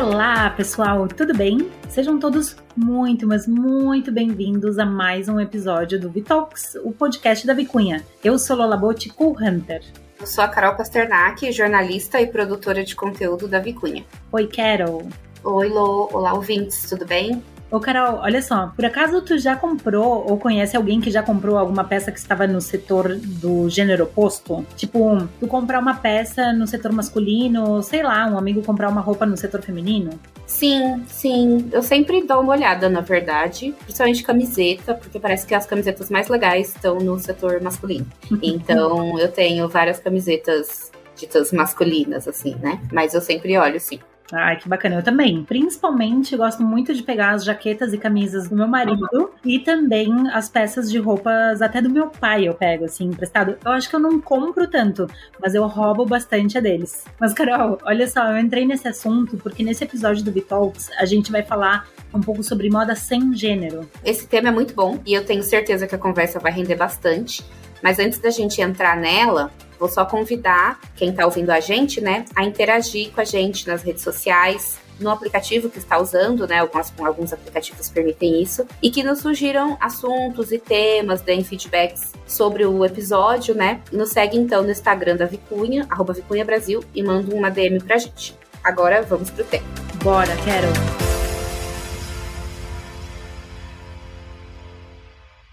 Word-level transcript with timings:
Olá, 0.00 0.48
pessoal, 0.48 1.06
tudo 1.06 1.36
bem? 1.36 1.70
Sejam 1.90 2.18
todos 2.18 2.56
muito, 2.74 3.26
mas 3.26 3.46
muito 3.46 4.10
bem-vindos 4.10 4.78
a 4.78 4.86
mais 4.86 5.28
um 5.28 5.38
episódio 5.38 6.00
do 6.00 6.08
Vitalks, 6.08 6.74
o 6.82 6.90
podcast 6.90 7.46
da 7.46 7.52
Vicunha. 7.52 8.02
Eu 8.24 8.38
sou 8.38 8.56
Lola 8.56 8.78
Botti, 8.78 9.10
Cool 9.10 9.36
Hunter. 9.38 9.82
Eu 10.18 10.26
sou 10.26 10.42
a 10.42 10.48
Carol 10.48 10.74
Pasternak, 10.74 11.52
jornalista 11.52 12.18
e 12.18 12.26
produtora 12.26 12.82
de 12.82 12.96
conteúdo 12.96 13.46
da 13.46 13.58
Vicunha. 13.58 14.02
Oi, 14.32 14.46
Carol. 14.46 15.06
Oi, 15.44 15.68
Lô. 15.68 16.08
Olá, 16.14 16.32
ouvintes, 16.32 16.88
tudo 16.88 17.04
bem? 17.04 17.42
Ô, 17.70 17.78
Carol, 17.78 18.18
olha 18.20 18.42
só, 18.42 18.72
por 18.74 18.84
acaso 18.84 19.22
tu 19.22 19.38
já 19.38 19.54
comprou 19.54 20.26
ou 20.28 20.36
conhece 20.36 20.76
alguém 20.76 21.00
que 21.00 21.08
já 21.08 21.22
comprou 21.22 21.56
alguma 21.56 21.84
peça 21.84 22.10
que 22.10 22.18
estava 22.18 22.44
no 22.46 22.60
setor 22.60 23.16
do 23.16 23.68
gênero 23.68 24.04
oposto? 24.04 24.66
Tipo, 24.76 25.28
tu 25.38 25.46
comprar 25.46 25.78
uma 25.78 25.94
peça 25.94 26.52
no 26.52 26.66
setor 26.66 26.90
masculino, 26.92 27.80
sei 27.80 28.02
lá, 28.02 28.26
um 28.26 28.36
amigo 28.36 28.60
comprar 28.62 28.88
uma 28.88 29.00
roupa 29.00 29.24
no 29.24 29.36
setor 29.36 29.62
feminino? 29.62 30.10
Sim, 30.46 31.04
sim. 31.06 31.68
Eu 31.70 31.80
sempre 31.80 32.24
dou 32.24 32.40
uma 32.40 32.54
olhada, 32.54 32.88
na 32.88 33.02
verdade, 33.02 33.72
principalmente 33.84 34.24
camiseta, 34.24 34.92
porque 34.92 35.20
parece 35.20 35.46
que 35.46 35.54
as 35.54 35.64
camisetas 35.64 36.10
mais 36.10 36.26
legais 36.28 36.74
estão 36.74 36.98
no 36.98 37.18
setor 37.20 37.60
masculino. 37.60 38.06
Então, 38.42 39.18
eu 39.18 39.30
tenho 39.30 39.68
várias 39.68 40.00
camisetas 40.00 40.90
ditas 41.16 41.52
masculinas, 41.52 42.26
assim, 42.26 42.56
né? 42.56 42.80
Mas 42.90 43.14
eu 43.14 43.20
sempre 43.20 43.56
olho, 43.56 43.78
sim. 43.78 44.00
Ai, 44.32 44.56
que 44.56 44.68
bacana. 44.68 44.96
Eu 44.96 45.02
também. 45.02 45.44
Principalmente, 45.44 46.36
gosto 46.36 46.62
muito 46.62 46.94
de 46.94 47.02
pegar 47.02 47.32
as 47.32 47.44
jaquetas 47.44 47.92
e 47.92 47.98
camisas 47.98 48.48
do 48.48 48.56
meu 48.56 48.68
marido 48.68 49.08
uhum. 49.12 49.28
e 49.44 49.58
também 49.58 50.10
as 50.32 50.48
peças 50.48 50.90
de 50.90 50.98
roupas 50.98 51.60
até 51.62 51.80
do 51.80 51.90
meu 51.90 52.08
pai 52.08 52.48
eu 52.48 52.54
pego, 52.54 52.84
assim, 52.84 53.06
emprestado. 53.06 53.56
Eu 53.64 53.72
acho 53.72 53.88
que 53.88 53.96
eu 53.96 54.00
não 54.00 54.20
compro 54.20 54.66
tanto, 54.66 55.06
mas 55.40 55.54
eu 55.54 55.66
roubo 55.66 56.04
bastante 56.06 56.58
a 56.58 56.60
deles. 56.60 57.04
Mas, 57.18 57.32
Carol, 57.32 57.78
olha 57.84 58.06
só, 58.06 58.30
eu 58.30 58.38
entrei 58.38 58.66
nesse 58.66 58.88
assunto 58.88 59.36
porque 59.36 59.62
nesse 59.62 59.84
episódio 59.84 60.24
do 60.24 60.32
Vitalks 60.32 60.90
a 60.98 61.04
gente 61.04 61.32
vai 61.32 61.42
falar 61.42 61.88
um 62.12 62.20
pouco 62.20 62.42
sobre 62.42 62.70
moda 62.70 62.94
sem 62.94 63.34
gênero. 63.34 63.88
Esse 64.04 64.26
tema 64.26 64.48
é 64.48 64.52
muito 64.52 64.74
bom 64.74 64.98
e 65.06 65.14
eu 65.14 65.24
tenho 65.24 65.42
certeza 65.42 65.86
que 65.86 65.94
a 65.94 65.98
conversa 65.98 66.38
vai 66.38 66.52
render 66.52 66.76
bastante. 66.76 67.44
Mas 67.82 67.98
antes 67.98 68.18
da 68.18 68.30
gente 68.30 68.60
entrar 68.60 68.96
nela, 68.96 69.50
Vou 69.80 69.88
só 69.88 70.04
convidar 70.04 70.78
quem 70.94 71.08
está 71.08 71.24
ouvindo 71.24 71.50
a 71.50 71.58
gente, 71.58 72.02
né, 72.02 72.26
a 72.36 72.44
interagir 72.44 73.10
com 73.10 73.20
a 73.22 73.24
gente 73.24 73.66
nas 73.66 73.82
redes 73.82 74.02
sociais, 74.02 74.78
no 75.00 75.08
aplicativo 75.08 75.70
que 75.70 75.78
está 75.78 75.98
usando, 75.98 76.46
né? 76.46 76.58
Alguns, 76.58 76.92
alguns 76.98 77.32
aplicativos 77.32 77.88
permitem 77.88 78.42
isso, 78.42 78.66
e 78.82 78.90
que 78.90 79.02
nos 79.02 79.20
surgiram 79.20 79.78
assuntos 79.80 80.52
e 80.52 80.58
temas, 80.58 81.22
deem 81.22 81.42
feedbacks 81.42 82.12
sobre 82.26 82.66
o 82.66 82.84
episódio, 82.84 83.54
né? 83.54 83.80
Nos 83.90 84.10
segue 84.10 84.36
então 84.36 84.62
no 84.62 84.70
Instagram 84.70 85.16
da 85.16 85.24
Vicunha, 85.24 85.86
arroba 85.88 86.12
Vicunha 86.12 86.44
Brasil, 86.44 86.84
e 86.94 87.02
manda 87.02 87.34
uma 87.34 87.50
DM 87.50 87.80
pra 87.80 87.96
gente. 87.96 88.36
Agora 88.62 89.00
vamos 89.00 89.30
pro 89.30 89.42
tema. 89.44 89.64
Bora, 90.02 90.36
quero! 90.44 91.09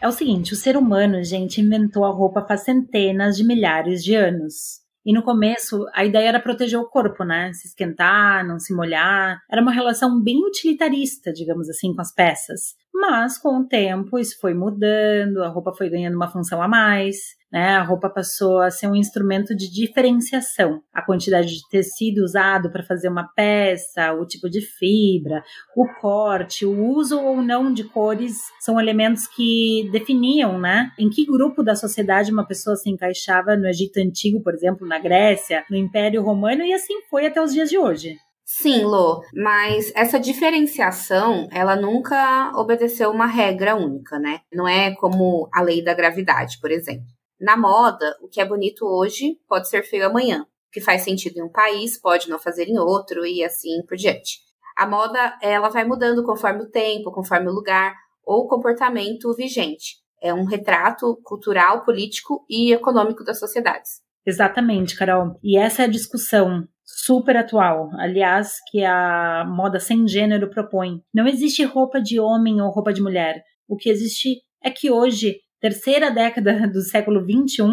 É 0.08 0.10
o 0.10 0.14
seguinte, 0.14 0.54
o 0.54 0.56
ser 0.56 0.78
humano, 0.78 1.22
gente, 1.22 1.60
inventou 1.60 2.06
a 2.06 2.10
roupa 2.10 2.46
faz 2.48 2.62
centenas 2.62 3.36
de 3.36 3.44
milhares 3.44 4.02
de 4.02 4.16
anos. 4.16 4.80
E 5.06 5.12
no 5.12 5.22
começo, 5.22 5.86
a 5.94 6.06
ideia 6.06 6.30
era 6.30 6.40
proteger 6.40 6.80
o 6.80 6.88
corpo, 6.88 7.26
né? 7.26 7.52
Se 7.52 7.68
esquentar, 7.68 8.48
não 8.48 8.58
se 8.58 8.74
molhar. 8.74 9.42
Era 9.52 9.62
uma 9.62 9.74
relação 9.74 10.24
bem 10.24 10.38
utilitarista, 10.46 11.34
digamos 11.34 11.70
assim, 11.70 11.94
com 11.94 12.00
as 12.00 12.14
peças. 12.14 12.76
Mas 13.00 13.38
com 13.38 13.60
o 13.60 13.68
tempo 13.68 14.18
isso 14.18 14.40
foi 14.42 14.56
mudando, 14.56 15.44
a 15.44 15.50
roupa 15.50 15.72
foi 15.72 15.88
ganhando 15.88 16.16
uma 16.16 16.28
função 16.28 16.64
a 16.64 16.68
mais, 16.68 17.18
né? 17.52 17.76
A 17.76 17.84
roupa 17.84 18.10
passou 18.10 18.60
a 18.60 18.72
ser 18.72 18.88
um 18.88 18.96
instrumento 18.96 19.56
de 19.56 19.72
diferenciação. 19.72 20.82
A 20.92 21.04
quantidade 21.04 21.48
de 21.48 21.70
tecido 21.70 22.24
usado 22.24 22.72
para 22.72 22.84
fazer 22.84 23.08
uma 23.08 23.28
peça, 23.36 24.14
o 24.14 24.26
tipo 24.26 24.50
de 24.50 24.62
fibra, 24.62 25.44
o 25.76 25.88
corte, 26.02 26.66
o 26.66 26.88
uso 26.88 27.20
ou 27.22 27.40
não 27.40 27.72
de 27.72 27.84
cores 27.84 28.36
são 28.60 28.82
elementos 28.82 29.28
que 29.28 29.88
definiam, 29.92 30.60
né? 30.60 30.92
Em 30.98 31.08
que 31.08 31.24
grupo 31.24 31.62
da 31.62 31.76
sociedade 31.76 32.32
uma 32.32 32.48
pessoa 32.48 32.76
se 32.76 32.90
encaixava 32.90 33.56
no 33.56 33.68
Egito 33.68 34.00
Antigo, 34.00 34.42
por 34.42 34.56
exemplo, 34.56 34.88
na 34.88 34.98
Grécia, 34.98 35.64
no 35.70 35.78
Império 35.78 36.24
Romano 36.24 36.64
e 36.64 36.74
assim 36.74 36.96
foi 37.12 37.28
até 37.28 37.40
os 37.40 37.54
dias 37.54 37.70
de 37.70 37.78
hoje. 37.78 38.18
Sim, 38.50 38.86
Lô, 38.86 39.22
mas 39.34 39.92
essa 39.94 40.18
diferenciação, 40.18 41.50
ela 41.52 41.76
nunca 41.76 42.54
obedeceu 42.56 43.12
uma 43.12 43.26
regra 43.26 43.76
única, 43.76 44.18
né? 44.18 44.40
Não 44.54 44.66
é 44.66 44.96
como 44.96 45.50
a 45.54 45.62
lei 45.62 45.84
da 45.84 45.94
gravidade, 45.94 46.58
por 46.62 46.72
exemplo. 46.72 47.06
Na 47.38 47.58
moda, 47.58 48.18
o 48.22 48.30
que 48.30 48.40
é 48.40 48.46
bonito 48.46 48.86
hoje 48.86 49.38
pode 49.50 49.68
ser 49.68 49.84
feio 49.84 50.06
amanhã. 50.06 50.44
O 50.44 50.72
que 50.72 50.80
faz 50.80 51.02
sentido 51.02 51.38
em 51.38 51.44
um 51.44 51.52
país 51.52 52.00
pode 52.00 52.30
não 52.30 52.40
fazer 52.40 52.70
em 52.70 52.80
outro 52.80 53.26
e 53.26 53.44
assim 53.44 53.86
por 53.86 53.98
diante. 53.98 54.40
A 54.78 54.88
moda, 54.88 55.38
ela 55.42 55.68
vai 55.68 55.84
mudando 55.84 56.24
conforme 56.24 56.64
o 56.64 56.70
tempo, 56.70 57.12
conforme 57.12 57.50
o 57.50 57.54
lugar 57.54 57.94
ou 58.24 58.46
o 58.46 58.48
comportamento 58.48 59.36
vigente. 59.36 59.98
É 60.22 60.34
um 60.34 60.46
retrato 60.46 61.20
cultural, 61.22 61.84
político 61.84 62.46
e 62.50 62.72
econômico 62.72 63.26
das 63.26 63.40
sociedades. 63.40 64.02
Exatamente, 64.26 64.96
Carol. 64.96 65.38
E 65.44 65.58
essa 65.58 65.82
é 65.82 65.86
a 65.86 65.90
discussão 65.90 66.66
super 66.88 67.36
atual, 67.36 67.90
aliás, 68.00 68.54
que 68.72 68.84
a 68.84 69.44
moda 69.46 69.80
sem 69.80 70.08
gênero 70.08 70.50
propõe. 70.50 71.02
Não 71.14 71.28
existe 71.28 71.64
roupa 71.64 72.02
de 72.02 72.20
homem 72.20 72.62
ou 72.62 72.72
roupa 72.72 72.94
de 72.94 73.02
mulher. 73.02 73.44
O 73.68 73.76
que 73.76 73.90
existe 73.90 74.38
é 74.64 74.72
que 74.72 74.90
hoje, 74.90 75.36
terceira 75.60 76.10
década 76.10 76.66
do 76.72 76.82
século 76.82 77.22
XXI, 77.22 77.64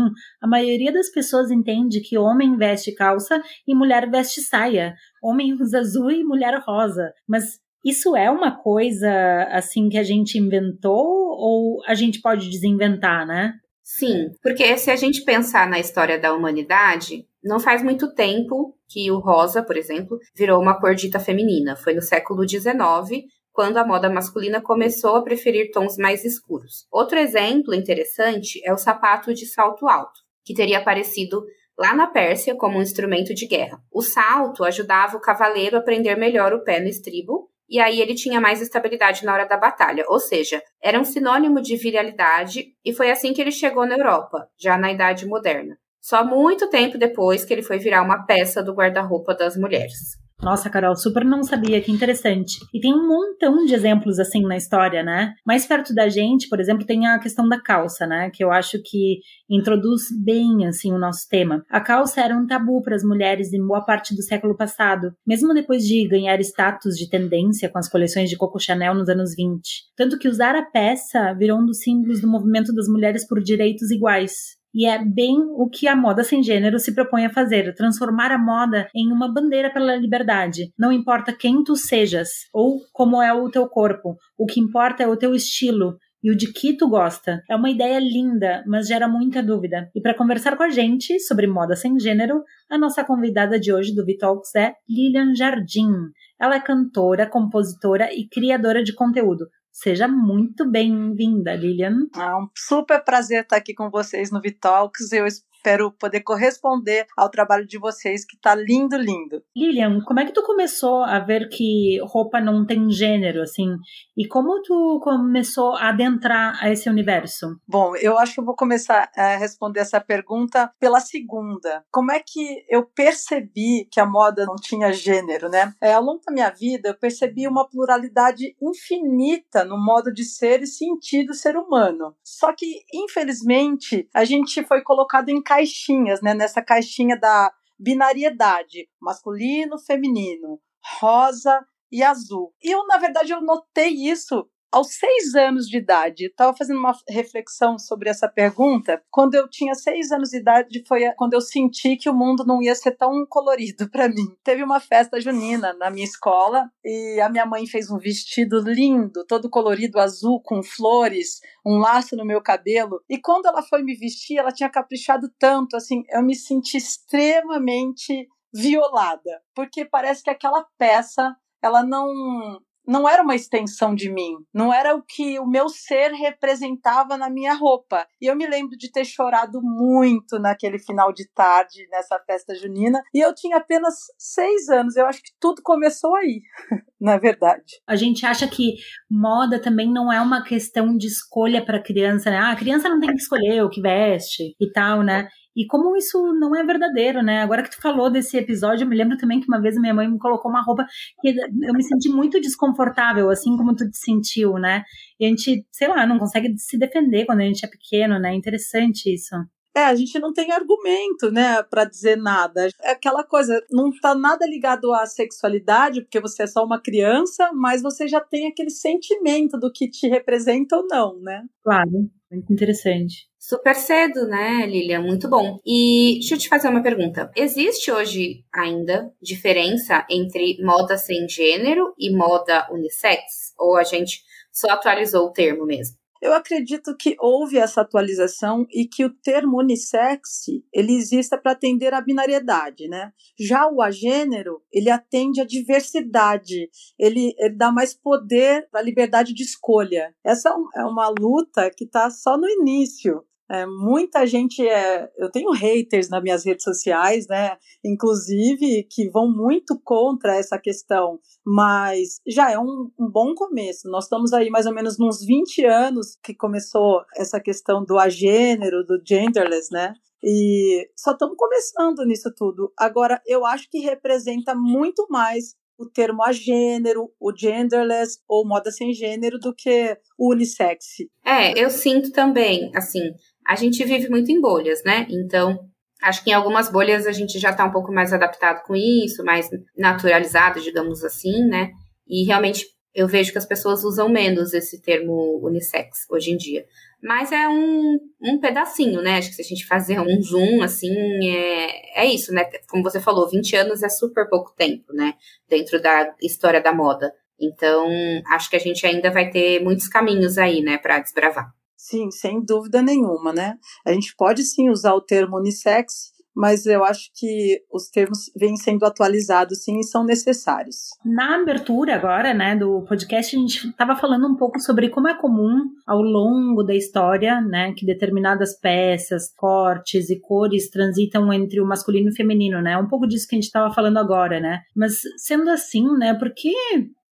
a 0.43 0.49
maioria 0.49 0.93
das 0.93 1.11
pessoas 1.11 1.51
entende 1.51 2.01
que 2.01 2.19
homem 2.19 2.57
veste 2.57 2.93
calça 2.93 3.41
e 3.67 3.75
mulher 3.75 4.11
veste 4.11 4.41
saia, 4.41 4.95
homem 5.23 5.55
usa 5.55 5.79
azul 5.79 6.11
e 6.11 6.25
mulher 6.25 6.61
rosa. 6.67 7.13
Mas 7.29 7.61
isso 7.85 8.17
é 8.17 8.29
uma 8.29 8.51
coisa 8.51 9.47
assim 9.53 9.89
que 9.89 9.99
a 9.99 10.03
gente 10.03 10.39
inventou 10.39 11.05
ou 11.07 11.83
a 11.87 11.95
gente 11.95 12.21
pode 12.21 12.51
desinventar, 12.51 13.27
né? 13.27 13.55
Sim, 13.83 14.31
porque 14.43 14.79
se 14.79 14.91
a 14.91 14.97
gente 14.97 15.23
pensar 15.25 15.69
na 15.69 15.79
história 15.79 16.19
da 16.19 16.33
humanidade, 16.33 17.27
não 17.45 17.61
faz 17.61 17.83
muito 17.83 18.15
tempo 18.15 18.75
que 18.95 19.11
o 19.11 19.19
rosa, 19.19 19.61
por 19.61 19.77
exemplo, 19.77 20.21
virou 20.37 20.63
uma 20.63 20.79
cor 20.79 20.95
dita 20.95 21.19
feminina. 21.19 21.75
Foi 21.75 21.95
no 21.95 22.01
século 22.01 22.49
XIX, 22.49 23.25
quando 23.53 23.77
a 23.77 23.85
moda 23.85 24.09
masculina 24.09 24.63
começou 24.63 25.17
a 25.17 25.23
preferir 25.25 25.73
tons 25.73 25.97
mais 25.97 26.25
escuros. 26.25 26.87
Outro 26.93 27.19
exemplo 27.19 27.75
interessante 27.75 28.61
é 28.65 28.73
o 28.73 28.79
sapato 28.79 29.35
de 29.35 29.47
salto 29.47 29.89
alto, 29.89 30.21
que 30.45 30.55
teria 30.55 30.79
aparecido 30.79 31.43
lá 31.77 31.93
na 31.93 32.07
Pérsia 32.07 32.55
como 32.55 32.79
um 32.79 32.83
instrumento 32.83 33.35
de 33.35 33.49
guerra. 33.49 33.81
O 33.93 34.01
salto 34.01 34.63
ajudava 34.63 35.17
o 35.17 35.21
cavaleiro 35.21 35.77
a 35.77 35.83
prender 35.83 36.17
melhor 36.17 36.53
o 36.53 36.63
pé 36.63 36.79
no 36.79 36.87
estribo 36.87 37.51
e 37.69 37.81
aí 37.81 38.01
ele 38.01 38.15
tinha 38.15 38.41
mais 38.41 38.63
estabilidade 38.63 39.25
na 39.25 39.33
hora 39.33 39.47
da 39.47 39.57
batalha, 39.57 40.05
ou 40.07 40.21
seja, 40.21 40.63
era 40.81 41.01
um 41.01 41.05
sinônimo 41.05 41.61
de 41.61 41.77
virilidade 41.77 42.67
e 42.85 42.93
foi 42.93 43.11
assim 43.11 43.33
que 43.33 43.41
ele 43.41 43.51
chegou 43.51 43.87
na 43.87 43.97
Europa, 43.97 44.47
já 44.57 44.79
na 44.79 44.93
Idade 44.93 45.27
Moderna. 45.27 45.77
Só 46.05 46.23
muito 46.23 46.69
tempo 46.69 46.99
depois 46.99 47.47
que 47.47 47.55
ele 47.55 47.63
foi 47.63 47.79
virar 47.79 48.03
uma 48.03 48.27
peça 48.27 48.63
do 48.63 48.75
guarda-roupa 48.75 49.35
das 49.35 49.57
mulheres. 49.57 50.23
Nossa, 50.43 50.69
Carol, 50.69 50.95
super 50.95 51.25
não 51.25 51.43
sabia, 51.43 51.81
que 51.81 51.91
interessante. 51.91 52.59
E 52.75 52.79
tem 52.79 52.93
um 52.93 53.09
montão 53.09 53.65
de 53.65 53.73
exemplos 53.73 54.19
assim 54.19 54.43
na 54.43 54.55
história, 54.55 55.03
né? 55.03 55.33
Mais 55.47 55.65
perto 55.65 55.95
da 55.95 56.07
gente, 56.11 56.47
por 56.51 56.61
exemplo, 56.61 56.85
tem 56.85 57.07
a 57.07 57.19
questão 57.19 57.49
da 57.49 57.59
calça, 57.59 58.07
né? 58.07 58.29
Que 58.29 58.45
eu 58.45 58.53
acho 58.53 58.83
que 58.85 59.21
introduz 59.49 60.03
bem 60.23 60.67
assim 60.67 60.93
o 60.93 60.99
nosso 60.99 61.27
tema. 61.27 61.65
A 61.71 61.81
calça 61.81 62.21
era 62.21 62.37
um 62.37 62.47
tabu 62.47 62.83
para 62.83 62.95
as 62.95 63.03
mulheres 63.03 63.55
em 63.55 63.67
boa 63.67 63.81
parte 63.81 64.15
do 64.15 64.23
século 64.23 64.55
passado, 64.55 65.15
mesmo 65.27 65.55
depois 65.55 65.87
de 65.87 66.07
ganhar 66.07 66.39
status 66.41 66.99
de 66.99 67.09
tendência 67.09 67.71
com 67.71 67.79
as 67.79 67.89
coleções 67.89 68.29
de 68.29 68.37
Coco 68.37 68.61
Chanel 68.61 68.95
nos 68.95 69.09
anos 69.09 69.35
20. 69.35 69.63
Tanto 69.97 70.19
que 70.19 70.29
usar 70.29 70.55
a 70.55 70.71
peça 70.71 71.33
virou 71.33 71.59
um 71.59 71.65
dos 71.65 71.79
símbolos 71.79 72.21
do 72.21 72.29
movimento 72.29 72.75
das 72.75 72.89
mulheres 72.89 73.27
por 73.27 73.43
direitos 73.43 73.91
iguais. 73.91 74.63
E 74.75 74.87
é 74.87 74.99
bem 75.05 75.37
o 75.57 75.69
que 75.69 75.87
a 75.87 75.95
moda 75.95 76.25
sem 76.25 76.43
gênero 76.43 76.81
se 76.81 76.95
propõe 76.95 77.25
a 77.27 77.31
fazer, 77.31 77.75
transformar 77.75 78.33
a 78.33 78.39
moda 78.39 78.89
em 78.95 79.13
uma 79.13 79.33
bandeira 79.33 79.73
pela 79.73 79.95
liberdade. 79.95 80.73
Não 80.77 80.91
importa 80.91 81.33
quem 81.33 81.63
tu 81.63 81.77
sejas 81.77 82.31
ou 82.53 82.81
como 82.93 83.23
é 83.23 83.33
o 83.33 83.49
teu 83.49 83.69
corpo, 83.69 84.17
o 84.37 84.47
que 84.47 84.59
importa 84.59 85.05
é 85.05 85.07
o 85.07 85.17
teu 85.17 85.33
estilo, 85.33 85.97
e 86.25 86.31
o 86.31 86.37
de 86.37 86.51
que 86.51 86.75
tu 86.75 86.89
gosta. 86.89 87.43
É 87.49 87.55
uma 87.55 87.69
ideia 87.69 87.99
linda, 88.01 88.65
mas 88.67 88.89
gera 88.89 89.07
muita 89.07 89.43
dúvida. 89.43 89.91
E 89.95 90.01
para 90.01 90.17
conversar 90.17 90.57
com 90.57 90.63
a 90.63 90.71
gente 90.71 91.21
sobre 91.21 91.47
moda 91.47 91.77
sem 91.77 91.99
gênero, 91.99 92.43
a 92.71 92.79
nossa 92.79 93.05
convidada 93.05 93.61
de 93.61 93.71
hoje 93.71 93.95
do 93.95 94.07
Vitalks 94.07 94.55
é 94.57 94.73
Lilian 94.89 95.35
Jardim. 95.35 95.93
Ela 96.41 96.57
é 96.57 96.61
cantora, 96.61 97.29
compositora 97.29 98.09
e 98.11 98.27
criadora 98.27 98.83
de 98.83 98.95
conteúdo. 98.95 99.47
Seja 99.77 100.07
muito 100.07 100.65
bem-vinda, 100.65 101.53
Lilian. 101.53 102.07
É 102.15 102.37
um 102.37 102.49
super 102.57 103.03
prazer 103.03 103.43
estar 103.43 103.57
aqui 103.57 103.75
com 103.75 103.91
vocês 103.91 104.31
no 104.31 104.41
Vitalks. 104.41 105.11
Eu 105.11 105.27
espero 105.65 105.91
poder 105.93 106.21
corresponder 106.21 107.07
ao 107.17 107.31
trabalho 107.31 107.67
de 107.67 107.79
vocês, 107.79 108.27
que 108.27 108.39
tá 108.39 108.55
lindo, 108.55 108.99
lindo. 108.99 109.43
Lilian, 109.57 110.01
como 110.05 110.21
é 110.21 110.27
que 110.27 110.33
tu 110.33 110.43
começou 110.43 111.03
a 111.03 111.19
ver 111.19 111.49
que 111.49 111.99
roupa 112.03 112.39
não 112.39 112.67
tem 112.67 112.91
gênero, 112.91 113.41
assim? 113.41 113.71
E 114.15 114.29
como 114.29 114.61
tu 114.61 115.01
começou 115.03 115.75
a 115.77 115.89
adentrar 115.89 116.63
a 116.63 116.71
esse 116.71 116.91
universo? 116.91 117.57
Bom, 117.67 117.97
eu 117.97 118.19
acho 118.19 118.35
que 118.35 118.41
eu 118.41 118.45
vou 118.45 118.55
começar 118.55 119.11
a 119.17 119.37
responder 119.37 119.81
essa 119.81 120.01
pergunta 120.01 120.71
pela 120.79 121.01
segunda. 121.01 121.83
Como 121.91 122.13
é 122.13 122.21
que 122.21 122.65
eu 122.69 122.85
percebi 122.85 123.89
que 123.91 124.01
a 124.01 124.07
moda 124.07 124.45
não 124.45 124.57
tinha 124.57 124.93
gênero, 124.93 125.49
né? 125.49 125.73
É, 125.83 125.95
ao 125.95 126.03
longo 126.03 126.21
da 126.27 126.33
minha 126.33 126.51
vida, 126.51 126.91
eu 126.91 126.99
percebi 126.99 127.49
uma 127.49 127.67
pluralidade 127.67 128.55
infinita 128.61 129.65
no 129.65 129.83
modo 129.83 130.13
de 130.13 130.25
ser 130.25 130.63
e 130.63 130.67
sentir 130.67 131.25
do 131.25 131.33
ser 131.33 131.57
humano. 131.57 132.15
Só 132.23 132.53
que, 132.53 132.83
infelizmente, 132.93 134.07
a 134.15 134.25
gente 134.25 134.63
foi 134.65 134.83
colocado 134.83 135.31
em 135.31 135.43
caixinhas, 135.55 136.21
né? 136.21 136.35
Nessa 136.35 136.63
caixinha 136.63 137.19
da 137.19 137.53
binariedade, 137.79 138.89
masculino, 139.01 139.79
feminino, 139.79 140.61
rosa 141.01 141.65
e 141.91 142.03
azul. 142.03 142.53
E 142.63 142.71
eu, 142.71 142.87
na 142.87 142.99
verdade, 142.99 143.33
eu 143.33 143.41
notei 143.41 143.91
isso 143.91 144.49
aos 144.75 144.89
seis 144.95 145.37
anos 145.37 145.69
de 145.69 145.79
idade. 145.79 146.27
Estava 146.27 146.57
fazendo 146.57 146.81
uma 146.81 146.93
reflexão 147.09 147.79
sobre 147.79 148.11
essa 148.11 148.29
pergunta. 148.29 149.01
Quando 149.09 149.37
eu 149.37 149.49
tinha 149.49 149.73
seis 149.73 150.11
anos 150.11 150.31
de 150.31 150.39
idade, 150.39 150.83
foi 150.89 151.05
quando 151.13 151.35
eu 151.35 151.41
senti 151.41 151.97
que 151.97 152.11
o 152.11 152.15
mundo 152.15 152.45
não 152.45 152.61
ia 152.61 152.75
ser 152.75 152.91
tão 152.97 153.25
colorido 153.25 153.89
para 153.89 154.09
mim. 154.09 154.37
Teve 154.43 154.65
uma 154.65 154.81
festa 154.81 155.21
junina 155.21 155.73
na 155.75 155.91
minha 155.91 156.05
escola 156.05 156.69
e 156.85 157.21
a 157.21 157.29
minha 157.29 157.47
mãe 157.47 157.67
fez 157.69 157.89
um 157.89 157.99
vestido 157.99 158.59
lindo, 158.59 159.25
todo 159.25 159.49
colorido 159.49 160.01
azul, 160.01 160.43
com 160.43 160.61
flores, 160.61 161.41
um 161.65 161.79
laço 161.79 162.17
no 162.17 162.25
meu 162.25 162.43
cabelo. 162.43 163.01
E 163.09 163.17
quando 163.17 163.47
ela 163.47 163.63
foi 163.63 163.81
me 163.85 163.95
vestir, 163.95 164.39
ela 164.39 164.51
tinha 164.51 164.69
caprichado 164.69 165.31
tanto, 165.39 165.77
assim, 165.77 166.03
eu 166.11 166.23
me 166.23 166.35
senti 166.35 166.79
extremamente 166.79 168.29
violada, 168.53 169.41
porque 169.55 169.85
parece 169.85 170.25
que 170.25 170.31
aquela 170.31 170.67
peça 170.77 171.37
ela 171.63 171.83
não 171.83 172.61
não 172.87 173.09
era 173.09 173.23
uma 173.23 173.35
extensão 173.35 173.95
de 173.95 174.11
mim, 174.11 174.35
não 174.53 174.73
era 174.73 174.95
o 174.95 175.03
que 175.03 175.39
o 175.39 175.47
meu 175.47 175.69
ser 175.69 176.13
representava 176.13 177.17
na 177.17 177.31
minha 177.31 177.55
roupa. 177.55 178.07
E 178.21 178.27
eu 178.27 178.37
me 178.37 178.47
lembro 178.47 178.77
de 178.77 178.91
ter 178.91 179.05
chorado 179.05 179.61
muito 179.63 180.39
naquele 180.39 180.79
final 180.79 181.13
de 181.13 181.29
tarde, 181.35 181.87
nessa 181.91 182.19
festa 182.21 182.55
junina, 182.55 183.03
e 183.13 183.21
eu 183.21 183.35
tinha 183.35 183.57
apenas 183.57 183.95
seis 184.19 184.69
anos. 184.69 184.97
Eu 184.97 185.07
acho 185.07 185.23
que 185.23 185.33
tudo 185.41 185.63
começou 185.63 186.15
aí, 186.17 186.43
na 187.01 187.17
verdade. 187.17 187.81
A 187.87 187.97
gente 187.97 188.27
acha 188.27 188.47
que 188.47 188.75
moda 189.11 189.61
também 189.61 189.91
não 189.91 190.13
é 190.13 190.21
uma 190.21 190.43
questão 190.43 190.97
de 190.97 191.07
escolha 191.07 191.65
para 191.65 191.83
criança, 191.83 192.31
né? 192.31 192.39
Ah, 192.39 192.53
a 192.53 192.57
criança 192.57 192.89
não 192.89 193.01
tem 193.01 193.11
que 193.11 193.21
escolher 193.21 193.63
o 193.63 193.71
que 193.71 193.81
veste 193.81 194.55
e 194.61 194.73
tal, 194.73 195.03
né? 195.03 195.29
E 195.57 195.67
como 195.67 195.97
isso 195.97 196.33
não 196.35 196.55
é 196.57 196.65
verdadeiro, 196.65 197.23
né? 197.23 197.43
Agora 197.43 197.63
que 197.63 197.71
tu 197.71 197.81
falou 197.81 198.11
desse 198.11 198.37
episódio, 198.37 198.85
eu 198.85 198.89
me 198.89 198.97
lembro 198.97 199.17
também 199.17 199.41
que 199.41 199.49
uma 199.49 199.61
vez 199.61 199.77
minha 199.79 199.95
mãe 199.95 200.09
me 200.11 200.19
colocou 200.19 200.51
uma 200.51 200.63
roupa 200.63 200.85
que 201.21 201.29
eu 201.29 201.75
me 201.75 201.83
senti 201.83 202.09
muito 202.09 202.41
desconfortável, 202.41 203.31
assim 203.31 203.57
como 203.57 203.75
tu 203.75 203.89
te 203.89 203.97
sentiu, 203.99 204.55
né? 204.55 204.83
E 205.19 205.27
a 205.27 205.29
gente, 205.29 205.67
sei 205.71 205.89
lá, 205.89 206.07
não 206.07 206.19
consegue 206.19 206.57
se 206.59 206.79
defender 206.79 207.25
quando 207.27 207.41
a 207.41 207.45
gente 207.45 207.65
é 207.65 207.69
pequeno, 207.69 208.19
né? 208.19 208.35
Interessante 208.35 209.13
isso. 209.13 209.35
É, 209.75 209.87
a 209.87 209.95
gente 209.95 210.19
não 210.21 210.33
tem 210.33 210.53
argumento, 210.53 211.31
né, 211.33 211.63
para 211.65 211.85
dizer 211.85 212.17
nada. 212.17 212.69
É 212.81 212.93
aquela 212.93 213.25
coisa, 213.25 213.61
não 213.71 213.91
tá 213.91 214.15
nada 214.15 214.47
ligado 214.47 214.93
à 214.93 215.05
sexualidade, 215.05 216.03
porque 216.03 216.21
você 216.21 216.45
é 216.45 216.47
só 216.47 216.65
uma 216.65 216.81
criança, 216.81 217.51
mas 217.53 217.83
você 217.83 218.07
já 218.07 218.21
tem 218.21 218.47
aquele 218.47 218.71
sentimento 218.71 219.59
do 219.59 219.73
que 219.73 219.91
te 219.91 220.07
representa 220.09 220.77
ou 220.77 220.87
não, 220.87 221.19
né? 221.21 221.43
Claro, 221.63 221.91
muito 222.31 222.53
interessante. 222.53 223.29
Super 223.39 223.75
cedo, 223.75 224.27
né, 224.27 224.65
Lilian? 224.65 225.03
Muito 225.03 225.29
bom. 225.29 225.59
E 225.67 226.15
deixa 226.21 226.35
eu 226.35 226.39
te 226.39 226.49
fazer 226.49 226.69
uma 226.69 226.83
pergunta. 226.83 227.31
Existe 227.37 227.91
hoje 227.91 228.45
ainda 228.55 229.13
diferença 229.21 230.07
entre 230.09 230.57
moda 230.63 230.97
sem 230.97 231.29
gênero 231.29 231.95
e 231.99 232.15
moda 232.17 232.67
unissex? 232.73 233.53
Ou 233.59 233.77
a 233.77 233.83
gente 233.83 234.23
só 234.53 234.71
atualizou 234.71 235.27
o 235.27 235.33
termo 235.33 235.67
mesmo? 235.67 235.97
Eu 236.25 236.33
acredito 236.33 236.97
que 236.97 237.17
houve 237.21 237.59
essa 237.59 237.83
atualização 237.83 238.67
e 238.71 238.87
que 238.87 239.05
o 239.05 239.11
termo 239.11 239.59
unissex 239.59 240.47
ele 240.73 240.95
exista 240.95 241.37
para 241.37 241.53
atender 241.53 241.93
a 241.93 242.01
binariedade, 242.01 242.89
né? 242.89 243.13
Já 243.39 243.69
o 243.69 243.83
agênero 243.83 244.63
ele 244.73 244.89
atende 244.89 245.43
a 245.43 245.45
diversidade, 245.45 246.71
ele, 246.99 247.35
ele 247.39 247.55
dá 247.55 247.71
mais 247.71 247.93
poder 247.93 248.67
à 248.73 248.81
liberdade 248.81 249.35
de 249.35 249.43
escolha. 249.43 250.15
Essa 250.25 250.49
é, 250.49 250.81
é 250.81 250.85
uma 250.87 251.09
luta 251.09 251.71
que 251.71 251.85
está 251.85 252.09
só 252.09 252.39
no 252.39 252.49
início. 252.49 253.23
É, 253.55 253.67
muita 253.67 254.27
gente 254.27 254.67
é. 254.67 255.09
Eu 255.17 255.31
tenho 255.31 255.51
haters 255.53 256.09
nas 256.09 256.23
minhas 256.23 256.45
redes 256.45 256.65
sociais, 256.65 257.27
né? 257.29 257.57
Inclusive, 257.85 258.85
que 258.91 259.09
vão 259.11 259.31
muito 259.31 259.79
contra 259.85 260.37
essa 260.37 260.59
questão, 260.59 261.21
mas 261.47 262.21
já 262.27 262.51
é 262.51 262.59
um, 262.59 262.91
um, 262.99 263.09
bom 263.09 263.35
começo. 263.35 263.89
Nós 263.89 264.05
estamos 264.05 264.33
aí 264.33 264.51
mais 264.51 264.67
ou 264.67 264.75
menos 264.75 264.99
uns 264.99 265.25
20 265.25 265.65
anos 265.65 266.19
que 266.23 266.35
começou 266.35 267.03
essa 267.17 267.39
questão 267.39 267.85
do 267.85 267.99
agênero, 267.99 268.85
do 268.85 269.01
genderless, 269.07 269.73
né? 269.73 269.95
E 270.23 270.89
só 270.97 271.13
estamos 271.13 271.37
começando 271.37 272.05
nisso 272.05 272.33
tudo. 272.35 272.73
Agora, 272.77 273.21
eu 273.27 273.45
acho 273.45 273.69
que 273.71 273.79
representa 273.79 274.55
muito 274.55 275.07
mais 275.11 275.55
o 275.79 275.87
termo 275.87 276.23
agênero, 276.23 277.11
o 277.21 277.33
genderless 277.37 278.19
ou 278.29 278.47
moda 278.47 278.71
sem 278.71 278.93
gênero 278.93 279.39
do 279.39 279.55
que 279.55 279.97
o 280.19 280.33
unissex. 280.33 280.85
É, 281.25 281.59
eu 281.61 281.71
sinto 281.71 282.13
também, 282.13 282.71
assim, 282.75 283.13
a 283.47 283.55
gente 283.55 283.85
vive 283.85 284.09
muito 284.09 284.31
em 284.31 284.41
bolhas, 284.41 284.83
né? 284.85 285.07
Então, 285.11 285.59
acho 286.03 286.23
que 286.23 286.31
em 286.31 286.35
algumas 286.35 286.71
bolhas 286.71 287.07
a 287.07 287.13
gente 287.13 287.39
já 287.39 287.51
está 287.51 287.65
um 287.65 287.73
pouco 287.73 287.93
mais 287.93 288.13
adaptado 288.13 288.63
com 288.65 288.75
isso, 288.75 289.25
mais 289.25 289.49
naturalizado, 289.77 290.61
digamos 290.61 291.05
assim, 291.05 291.45
né? 291.47 291.71
E 292.07 292.25
realmente 292.25 292.67
eu 292.95 293.09
vejo 293.09 293.33
que 293.33 293.39
as 293.39 293.47
pessoas 293.47 293.83
usam 293.83 294.09
menos 294.09 294.55
esse 294.55 294.81
termo 294.81 295.41
unissex 295.43 296.07
hoje 296.09 296.31
em 296.31 296.37
dia. 296.37 296.65
Mas 297.03 297.33
é 297.33 297.49
um, 297.49 297.99
um 298.23 298.39
pedacinho, 298.39 299.03
né? 299.03 299.19
Acho 299.19 299.29
que 299.31 299.35
se 299.35 299.43
a 299.43 299.45
gente 299.45 299.67
fazer 299.67 300.01
um 300.01 300.23
zoom, 300.23 300.63
assim, 300.63 300.95
é, 301.29 302.03
é 302.03 302.07
isso, 302.07 302.33
né? 302.33 302.45
Como 302.69 302.83
você 302.83 303.01
falou, 303.01 303.29
20 303.29 303.57
anos 303.57 303.83
é 303.83 303.89
super 303.89 304.29
pouco 304.29 304.55
tempo, 304.57 304.93
né? 304.93 305.15
Dentro 305.49 305.83
da 305.83 306.15
história 306.23 306.63
da 306.63 306.73
moda. 306.73 307.13
Então, 307.39 307.89
acho 308.29 308.49
que 308.49 308.57
a 308.57 308.61
gente 308.61 308.87
ainda 308.87 309.11
vai 309.11 309.29
ter 309.29 309.63
muitos 309.63 309.89
caminhos 309.89 310.39
aí, 310.39 310.63
né, 310.63 310.79
para 310.79 311.01
desbravar. 311.01 311.53
Sim, 311.85 312.11
sem 312.11 312.43
dúvida 312.43 312.81
nenhuma, 312.81 313.31
né? 313.31 313.59
A 313.87 313.93
gente 313.93 314.17
pode 314.17 314.43
sim 314.43 314.71
usar 314.71 314.95
o 314.95 315.03
termo 315.03 315.37
unissex, 315.37 316.15
mas 316.35 316.65
eu 316.65 316.83
acho 316.83 317.11
que 317.15 317.61
os 317.71 317.91
termos 317.91 318.33
vêm 318.35 318.57
sendo 318.57 318.87
atualizados 318.87 319.63
sim 319.63 319.79
e 319.79 319.85
são 319.85 320.03
necessários. 320.03 320.89
Na 321.05 321.43
abertura 321.43 321.95
agora, 321.95 322.33
né, 322.33 322.57
do 322.57 322.81
podcast, 322.89 323.37
a 323.37 323.39
gente 323.39 323.69
estava 323.69 323.95
falando 323.97 324.27
um 324.27 324.35
pouco 324.35 324.59
sobre 324.59 324.89
como 324.89 325.09
é 325.09 325.15
comum 325.15 325.63
ao 325.87 326.01
longo 326.01 326.63
da 326.63 326.75
história, 326.75 327.39
né, 327.43 327.75
que 327.75 327.85
determinadas 327.85 328.59
peças, 328.59 329.31
cortes 329.37 330.09
e 330.09 330.19
cores 330.19 330.71
transitam 330.71 331.31
entre 331.35 331.61
o 331.61 331.67
masculino 331.67 332.09
e 332.09 332.13
o 332.13 332.17
feminino, 332.17 332.63
né? 332.63 332.79
Um 332.79 332.89
pouco 332.89 333.07
disso 333.07 333.29
que 333.29 333.35
a 333.35 333.39
gente 333.39 333.45
estava 333.45 333.75
falando 333.75 333.99
agora, 333.99 334.41
né? 334.41 334.63
Mas 334.75 335.03
sendo 335.19 335.51
assim, 335.51 335.87
né, 335.99 336.15
por 336.15 336.33
que 336.33 336.55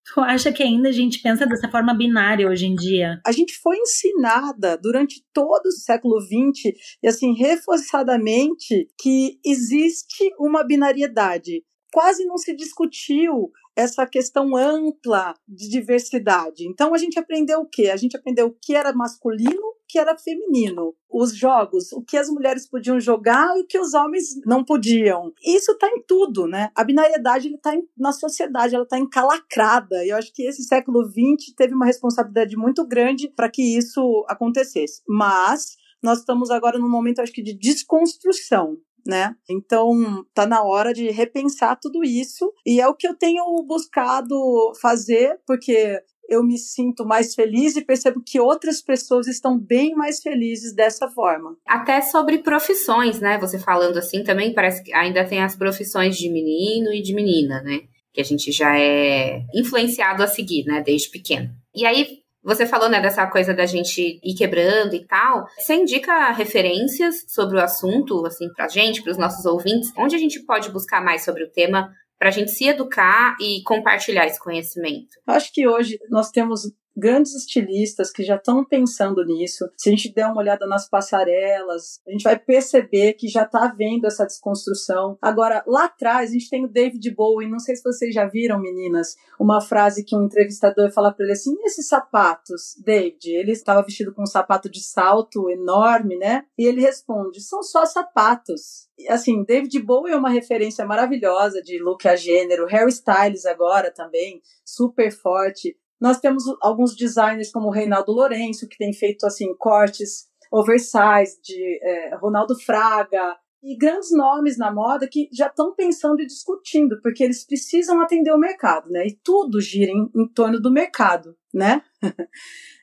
Tu 0.04 0.20
acha 0.20 0.52
que 0.52 0.62
ainda 0.62 0.88
a 0.88 0.92
gente 0.92 1.22
pensa 1.22 1.46
dessa 1.46 1.70
forma 1.70 1.94
binária 1.94 2.48
hoje 2.48 2.66
em 2.66 2.74
dia? 2.74 3.20
A 3.24 3.32
gente 3.32 3.56
foi 3.60 3.76
ensinada 3.78 4.76
durante 4.76 5.24
todo 5.32 5.66
o 5.66 5.72
século 5.72 6.20
XX, 6.20 6.74
e 7.02 7.08
assim, 7.08 7.32
reforçadamente, 7.34 8.88
que 9.00 9.38
existe 9.44 10.32
uma 10.38 10.64
binariedade. 10.64 11.64
Quase 11.92 12.24
não 12.24 12.36
se 12.36 12.54
discutiu 12.56 13.50
essa 13.76 14.06
questão 14.06 14.56
ampla 14.56 15.34
de 15.46 15.68
diversidade. 15.68 16.66
Então 16.66 16.94
a 16.94 16.98
gente 16.98 17.18
aprendeu 17.18 17.60
o 17.60 17.68
quê? 17.68 17.90
A 17.90 17.96
gente 17.96 18.16
aprendeu 18.16 18.46
o 18.48 18.56
que 18.60 18.74
era 18.74 18.92
masculino 18.92 19.72
que 19.92 19.98
era 19.98 20.16
feminino. 20.16 20.94
Os 21.10 21.36
jogos, 21.36 21.92
o 21.92 22.00
que 22.00 22.16
as 22.16 22.30
mulheres 22.30 22.66
podiam 22.66 22.98
jogar 22.98 23.54
e 23.58 23.60
o 23.60 23.66
que 23.66 23.78
os 23.78 23.92
homens 23.92 24.40
não 24.46 24.64
podiam. 24.64 25.30
Isso 25.44 25.72
está 25.72 25.86
em 25.86 26.02
tudo, 26.02 26.46
né? 26.46 26.70
A 26.74 26.82
binariedade 26.82 27.48
está 27.48 27.74
na 27.94 28.10
sociedade, 28.10 28.74
ela 28.74 28.84
está 28.84 28.98
encalacrada. 28.98 30.02
E 30.02 30.08
eu 30.08 30.16
acho 30.16 30.32
que 30.32 30.44
esse 30.44 30.62
século 30.62 31.04
XX 31.04 31.54
teve 31.54 31.74
uma 31.74 31.84
responsabilidade 31.84 32.56
muito 32.56 32.86
grande 32.88 33.28
para 33.28 33.50
que 33.50 33.76
isso 33.76 34.24
acontecesse. 34.28 35.02
Mas 35.06 35.76
nós 36.02 36.20
estamos 36.20 36.50
agora 36.50 36.78
num 36.78 36.90
momento, 36.90 37.20
acho 37.20 37.32
que, 37.32 37.42
de 37.42 37.52
desconstrução 37.52 38.78
né? 39.04 39.34
Então, 39.50 40.24
tá 40.32 40.46
na 40.46 40.62
hora 40.62 40.94
de 40.94 41.10
repensar 41.10 41.76
tudo 41.80 42.04
isso 42.04 42.52
e 42.64 42.80
é 42.80 42.86
o 42.86 42.94
que 42.94 43.08
eu 43.08 43.16
tenho 43.16 43.44
buscado 43.66 44.36
fazer, 44.80 45.40
porque 45.44 46.00
eu 46.32 46.42
me 46.42 46.56
sinto 46.58 47.04
mais 47.04 47.34
feliz 47.34 47.76
e 47.76 47.84
percebo 47.84 48.22
que 48.24 48.40
outras 48.40 48.80
pessoas 48.80 49.26
estão 49.26 49.58
bem 49.58 49.94
mais 49.94 50.20
felizes 50.20 50.74
dessa 50.74 51.08
forma. 51.08 51.56
Até 51.66 52.00
sobre 52.00 52.38
profissões, 52.38 53.20
né? 53.20 53.38
Você 53.38 53.58
falando 53.58 53.98
assim 53.98 54.24
também 54.24 54.54
parece 54.54 54.82
que 54.82 54.92
ainda 54.94 55.24
tem 55.24 55.42
as 55.42 55.54
profissões 55.54 56.16
de 56.16 56.28
menino 56.30 56.92
e 56.92 57.02
de 57.02 57.14
menina, 57.14 57.60
né? 57.62 57.80
Que 58.12 58.20
a 58.20 58.24
gente 58.24 58.50
já 58.52 58.78
é 58.78 59.42
influenciado 59.54 60.22
a 60.22 60.26
seguir, 60.26 60.64
né? 60.64 60.82
Desde 60.84 61.10
pequeno. 61.10 61.50
E 61.74 61.86
aí 61.86 62.22
Você 62.44 62.66
falou, 62.66 62.88
né, 62.88 63.00
dessa 63.00 63.24
coisa 63.28 63.54
da 63.54 63.66
gente 63.66 64.18
ir 64.22 64.34
quebrando 64.34 64.96
e 64.96 65.06
tal. 65.06 65.46
Você 65.56 65.74
indica 65.74 66.32
referências 66.32 67.24
sobre 67.28 67.56
o 67.56 67.60
assunto, 67.60 68.26
assim, 68.26 68.52
pra 68.52 68.66
gente, 68.66 69.00
para 69.00 69.12
os 69.12 69.18
nossos 69.18 69.44
ouvintes? 69.44 69.92
Onde 69.96 70.16
a 70.16 70.18
gente 70.18 70.40
pode 70.40 70.68
buscar 70.70 71.00
mais 71.02 71.24
sobre 71.24 71.44
o 71.44 71.50
tema 71.50 71.88
para 72.22 72.28
a 72.28 72.32
gente 72.32 72.52
se 72.52 72.68
educar 72.68 73.34
e 73.40 73.64
compartilhar 73.64 74.24
esse 74.26 74.38
conhecimento? 74.38 75.08
Acho 75.26 75.52
que 75.52 75.66
hoje 75.66 75.98
nós 76.08 76.30
temos 76.30 76.72
grandes 76.96 77.34
estilistas 77.34 78.10
que 78.10 78.22
já 78.22 78.36
estão 78.36 78.64
pensando 78.64 79.24
nisso. 79.24 79.68
Se 79.76 79.88
a 79.88 79.92
gente 79.92 80.12
der 80.12 80.26
uma 80.26 80.38
olhada 80.40 80.66
nas 80.66 80.88
passarelas, 80.88 82.00
a 82.06 82.10
gente 82.10 82.22
vai 82.22 82.38
perceber 82.38 83.14
que 83.14 83.28
já 83.28 83.42
está 83.42 83.64
havendo 83.64 84.06
essa 84.06 84.26
desconstrução. 84.26 85.16
Agora, 85.20 85.62
lá 85.66 85.84
atrás, 85.84 86.30
a 86.30 86.32
gente 86.32 86.50
tem 86.50 86.64
o 86.64 86.68
David 86.68 87.10
Bowie, 87.14 87.48
não 87.48 87.58
sei 87.58 87.76
se 87.76 87.82
vocês 87.82 88.14
já 88.14 88.26
viram, 88.26 88.60
meninas, 88.60 89.16
uma 89.38 89.60
frase 89.60 90.04
que 90.04 90.16
um 90.16 90.24
entrevistador 90.24 90.90
fala 90.92 91.12
para 91.12 91.24
ele 91.24 91.32
assim: 91.32 91.54
e 91.54 91.66
esses 91.66 91.88
sapatos, 91.88 92.74
David? 92.84 93.28
Ele 93.28 93.52
estava 93.52 93.82
vestido 93.82 94.12
com 94.14 94.22
um 94.22 94.26
sapato 94.26 94.70
de 94.70 94.82
salto 94.82 95.50
enorme, 95.50 96.16
né? 96.16 96.44
E 96.58 96.66
ele 96.66 96.80
responde: 96.80 97.40
são 97.40 97.62
só 97.62 97.84
sapatos. 97.84 98.88
Assim, 99.08 99.44
David 99.44 99.78
Bowie 99.80 100.12
é 100.12 100.16
uma 100.16 100.30
referência 100.30 100.84
maravilhosa 100.84 101.60
de 101.62 101.82
look 101.82 102.06
a 102.06 102.14
gênero, 102.14 102.66
Harry 102.66 102.90
Styles 102.90 103.46
agora 103.46 103.90
também, 103.90 104.40
super 104.64 105.10
forte. 105.10 105.76
Nós 106.02 106.18
temos 106.18 106.42
alguns 106.60 106.96
designers 106.96 107.52
como 107.52 107.68
o 107.68 107.70
Reinaldo 107.70 108.10
Lourenço, 108.10 108.66
que 108.66 108.76
tem 108.76 108.92
feito 108.92 109.24
assim 109.24 109.54
cortes 109.56 110.26
oversize 110.50 111.40
de 111.40 111.78
é, 111.80 112.16
Ronaldo 112.16 112.58
Fraga 112.58 113.36
e 113.62 113.76
grandes 113.76 114.10
nomes 114.10 114.58
na 114.58 114.72
moda 114.72 115.08
que 115.08 115.28
já 115.32 115.46
estão 115.46 115.74
pensando 115.74 116.20
e 116.20 116.26
discutindo, 116.26 117.00
porque 117.00 117.22
eles 117.22 117.46
precisam 117.46 118.00
atender 118.00 118.32
o 118.32 118.38
mercado, 118.38 118.90
né? 118.90 119.06
E 119.06 119.18
tudo 119.22 119.60
gira 119.60 119.90
em, 119.90 120.10
em 120.14 120.28
torno 120.28 120.60
do 120.60 120.72
mercado, 120.72 121.36
né? 121.52 121.82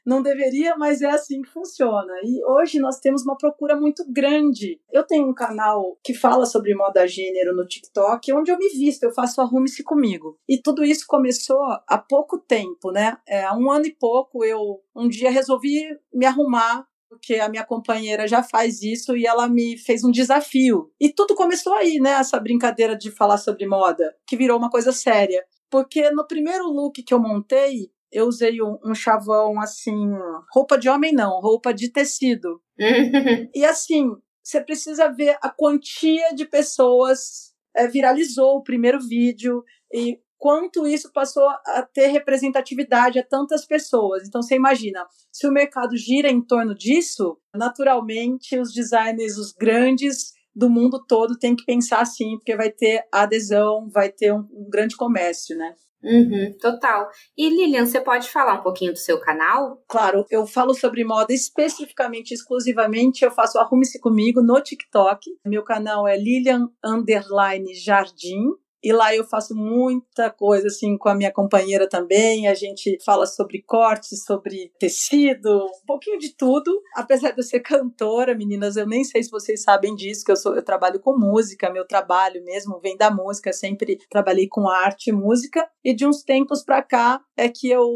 não 0.06 0.22
deveria, 0.22 0.76
mas 0.76 1.02
é 1.02 1.10
assim 1.10 1.42
que 1.42 1.50
funciona. 1.50 2.14
E 2.24 2.44
hoje 2.46 2.80
nós 2.80 3.00
temos 3.00 3.24
uma 3.24 3.38
procura 3.38 3.76
muito 3.76 4.04
grande. 4.10 4.82
Eu 4.92 5.04
tenho 5.04 5.28
um 5.28 5.34
canal 5.34 5.98
que 6.04 6.14
fala 6.14 6.46
sobre 6.46 6.74
moda 6.74 7.08
gênero 7.08 7.56
no 7.56 7.68
TikTok, 7.68 8.34
onde 8.34 8.52
eu 8.52 8.58
me 8.58 8.70
visto, 8.70 9.04
eu 9.04 9.12
faço 9.12 9.42
arrume-se 9.42 9.84
comigo. 9.84 10.38
E 10.48 10.58
tudo 10.62 10.84
isso 10.84 11.06
começou 11.08 11.62
há 11.88 11.98
pouco 11.98 12.40
tempo, 12.40 12.92
né? 12.92 13.18
É, 13.28 13.44
há 13.44 13.56
um 13.56 13.70
ano 13.70 13.86
e 13.86 13.96
pouco 13.96 14.44
eu 14.44 14.82
um 14.96 15.08
dia 15.08 15.30
resolvi 15.30 15.84
me 16.14 16.26
arrumar 16.26 16.88
porque 17.10 17.36
a 17.36 17.50
minha 17.50 17.66
companheira 17.66 18.28
já 18.28 18.44
faz 18.44 18.84
isso 18.84 19.18
e 19.18 19.26
ela 19.26 19.50
me 19.50 19.78
fez 19.78 20.04
um 20.04 20.12
desafio. 20.12 20.92
E 21.00 21.12
tudo 21.12 21.36
começou 21.36 21.74
aí, 21.74 22.00
né? 22.00 22.12
Essa 22.12 22.40
brincadeira 22.40 22.96
de 22.96 23.10
falar 23.10 23.38
sobre 23.38 23.66
moda, 23.66 24.16
que 24.28 24.38
virou 24.38 24.58
uma 24.58 24.70
coisa 24.70 24.92
séria. 24.92 25.44
Porque 25.70 26.12
no 26.12 26.26
primeiro 26.28 26.66
look 26.66 27.02
que 27.02 27.14
eu 27.14 27.20
montei, 27.20 27.92
eu 28.12 28.28
usei 28.28 28.62
um, 28.62 28.78
um 28.86 28.94
chavão 28.94 29.60
assim, 29.60 30.12
roupa 30.54 30.78
de 30.78 30.88
homem 30.88 31.12
não, 31.12 31.40
roupa 31.42 31.74
de 31.74 31.90
tecido. 31.90 32.62
e 33.54 33.66
assim, 33.66 34.12
você 34.44 34.62
precisa 34.62 35.10
ver 35.10 35.38
a 35.42 35.50
quantia 35.50 36.34
de 36.36 36.46
pessoas 36.46 37.50
é, 37.76 37.88
viralizou 37.88 38.58
o 38.58 38.64
primeiro 38.64 39.00
vídeo 39.00 39.64
e 39.94 40.20
quanto 40.40 40.88
isso 40.88 41.12
passou 41.12 41.48
a 41.48 41.88
ter 41.94 42.08
representatividade 42.08 43.20
a 43.20 43.24
tantas 43.24 43.66
pessoas. 43.66 44.28
Então 44.28 44.42
você 44.42 44.56
imagina, 44.56 45.06
se 45.32 45.46
o 45.46 45.52
mercado 45.52 45.96
gira 45.96 46.30
em 46.30 46.42
torno 46.42 46.74
disso, 46.74 47.38
naturalmente 47.54 48.58
os 48.58 48.74
designers, 48.74 49.38
os 49.38 49.52
grandes 49.52 50.34
do 50.56 50.70
mundo 50.70 51.06
todo 51.06 51.38
têm 51.38 51.56
que 51.56 51.66
pensar 51.66 52.02
assim, 52.02 52.38
porque 52.38 52.56
vai 52.56 52.72
ter 52.72 53.04
adesão, 53.12 53.88
vai 53.90 54.10
ter 54.10 54.34
um, 54.34 54.48
um 54.52 54.70
grande 54.70 54.96
comércio, 54.96 55.56
né? 55.56 55.76
Uhum, 56.02 56.56
total. 56.62 57.10
E 57.38 57.50
Lilian, 57.50 57.86
você 57.86 58.00
pode 58.00 58.30
falar 58.30 58.54
um 58.54 58.64
pouquinho 58.64 58.94
do 58.94 58.98
seu 58.98 59.20
canal? 59.20 59.84
Claro, 59.88 60.26
eu 60.30 60.48
falo 60.48 60.74
sobre 60.74 61.04
moda 61.04 61.34
especificamente, 61.34 62.34
exclusivamente, 62.34 63.26
eu 63.26 63.32
faço 63.32 63.60
Arrume-se 63.60 64.00
Comigo 64.00 64.42
no 64.42 64.62
TikTok. 64.62 65.30
Meu 65.46 65.64
canal 65.64 66.08
é 66.08 66.18
Lilian 66.18 66.70
Underline 66.84 67.74
Jardim. 67.74 68.54
E 68.84 68.94
lá 68.94 69.16
eu 69.16 69.24
faço 69.24 69.56
muita 69.56 70.30
coisa 70.30 70.68
assim 70.68 70.98
com 70.98 71.10
a 71.10 71.16
minha 71.16 71.32
companheira 71.32 71.88
também. 71.88 72.48
A 72.48 72.54
gente 72.54 72.98
fala 73.06 73.26
sobre 73.26 73.62
cortes, 73.62 74.24
sobre 74.24 74.72
tecido, 74.80 75.66
um 75.66 75.86
pouquinho 75.86 76.18
de 76.18 76.36
tudo. 76.36 76.72
Apesar 76.96 77.32
de 77.32 77.40
eu 77.40 77.44
ser 77.44 77.60
cantora, 77.60 78.36
meninas, 78.36 78.76
eu 78.76 78.88
nem 78.88 79.04
sei 79.04 79.24
se 79.24 79.32
vocês 79.32 79.64
sabem 79.64 79.96
disso, 79.96 80.24
que 80.24 80.32
eu 80.32 80.38
sou 80.38 80.56
eu 80.56 80.64
trabalho 80.64 81.00
com 81.00 81.18
música, 81.18 81.72
meu 81.72 81.86
trabalho 81.86 82.44
mesmo 82.44 82.80
vem 82.80 82.96
da 82.98 83.12
música, 83.12 83.52
sempre 83.52 83.98
trabalhei 84.10 84.48
com 84.48 84.68
arte 84.68 85.10
e 85.10 85.14
música. 85.14 85.68
E 85.84 85.94
de 85.94 86.06
uns 86.06 86.24
tempos 86.24 86.64
para 86.64 86.82
cá 86.82 87.22
é 87.38 87.50
que 87.50 87.70
eu 87.70 87.88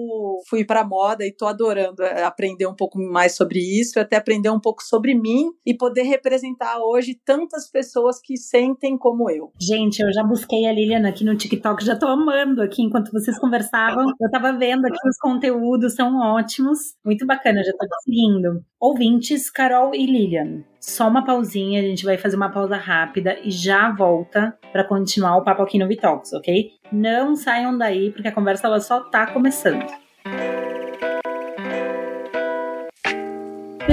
fui 0.48 0.66
para 0.66 0.84
moda 0.84 1.26
e 1.26 1.32
tô 1.32 1.46
adorando 1.46 2.02
é, 2.04 2.24
aprender 2.24 2.66
um 2.66 2.76
pouco 2.76 2.98
mais 2.98 3.36
sobre 3.36 3.60
isso, 3.60 4.00
até 4.00 4.16
aprender 4.16 4.50
um 4.50 4.60
pouco 4.60 4.84
sobre 4.84 5.14
mim 5.14 5.52
e 5.66 5.76
poder 5.76 6.04
representar 6.04 6.80
hoje 6.80 7.20
tantas 7.26 7.70
pessoas 7.70 8.20
que 8.22 8.38
sentem 8.38 8.98
como 8.98 9.30
eu. 9.30 9.52
Gente, 9.60 10.00
eu 10.00 10.12
já 10.14 10.24
busquei 10.24 10.66
Liliana 10.74 11.10
aqui 11.10 11.24
no 11.24 11.36
TikTok, 11.36 11.84
já 11.84 11.96
tô 11.96 12.08
amando 12.08 12.62
aqui 12.62 12.82
enquanto 12.82 13.12
vocês 13.12 13.38
conversavam. 13.40 14.06
Eu 14.20 14.32
tava 14.32 14.52
vendo 14.54 14.86
aqui 14.86 15.08
os 15.08 15.18
conteúdos, 15.18 15.96
são 15.96 16.20
ótimos. 16.20 16.96
Muito 17.06 17.26
bacana, 17.26 17.64
já 17.64 17.72
tô 17.72 17.88
seguindo. 18.04 18.64
Ouvintes, 18.80 19.50
Carol 19.50 19.94
e 19.94 20.06
Lilian. 20.06 20.64
Só 20.80 21.08
uma 21.08 21.24
pausinha, 21.24 21.80
a 21.80 21.84
gente 21.84 22.04
vai 22.04 22.18
fazer 22.18 22.36
uma 22.36 22.52
pausa 22.52 22.76
rápida 22.76 23.38
e 23.44 23.52
já 23.52 23.92
volta 23.92 24.58
para 24.72 24.84
continuar 24.84 25.38
o 25.38 25.44
papo 25.44 25.62
aqui 25.62 25.80
no 25.80 25.88
Vitox, 25.88 26.34
ok? 26.34 26.72
Não 26.92 27.36
saiam 27.36 27.78
daí, 27.78 28.12
porque 28.12 28.28
a 28.28 28.34
conversa 28.34 28.68
ela 28.68 28.82
só 28.82 29.00
tá 29.00 29.28
começando. 29.28 30.03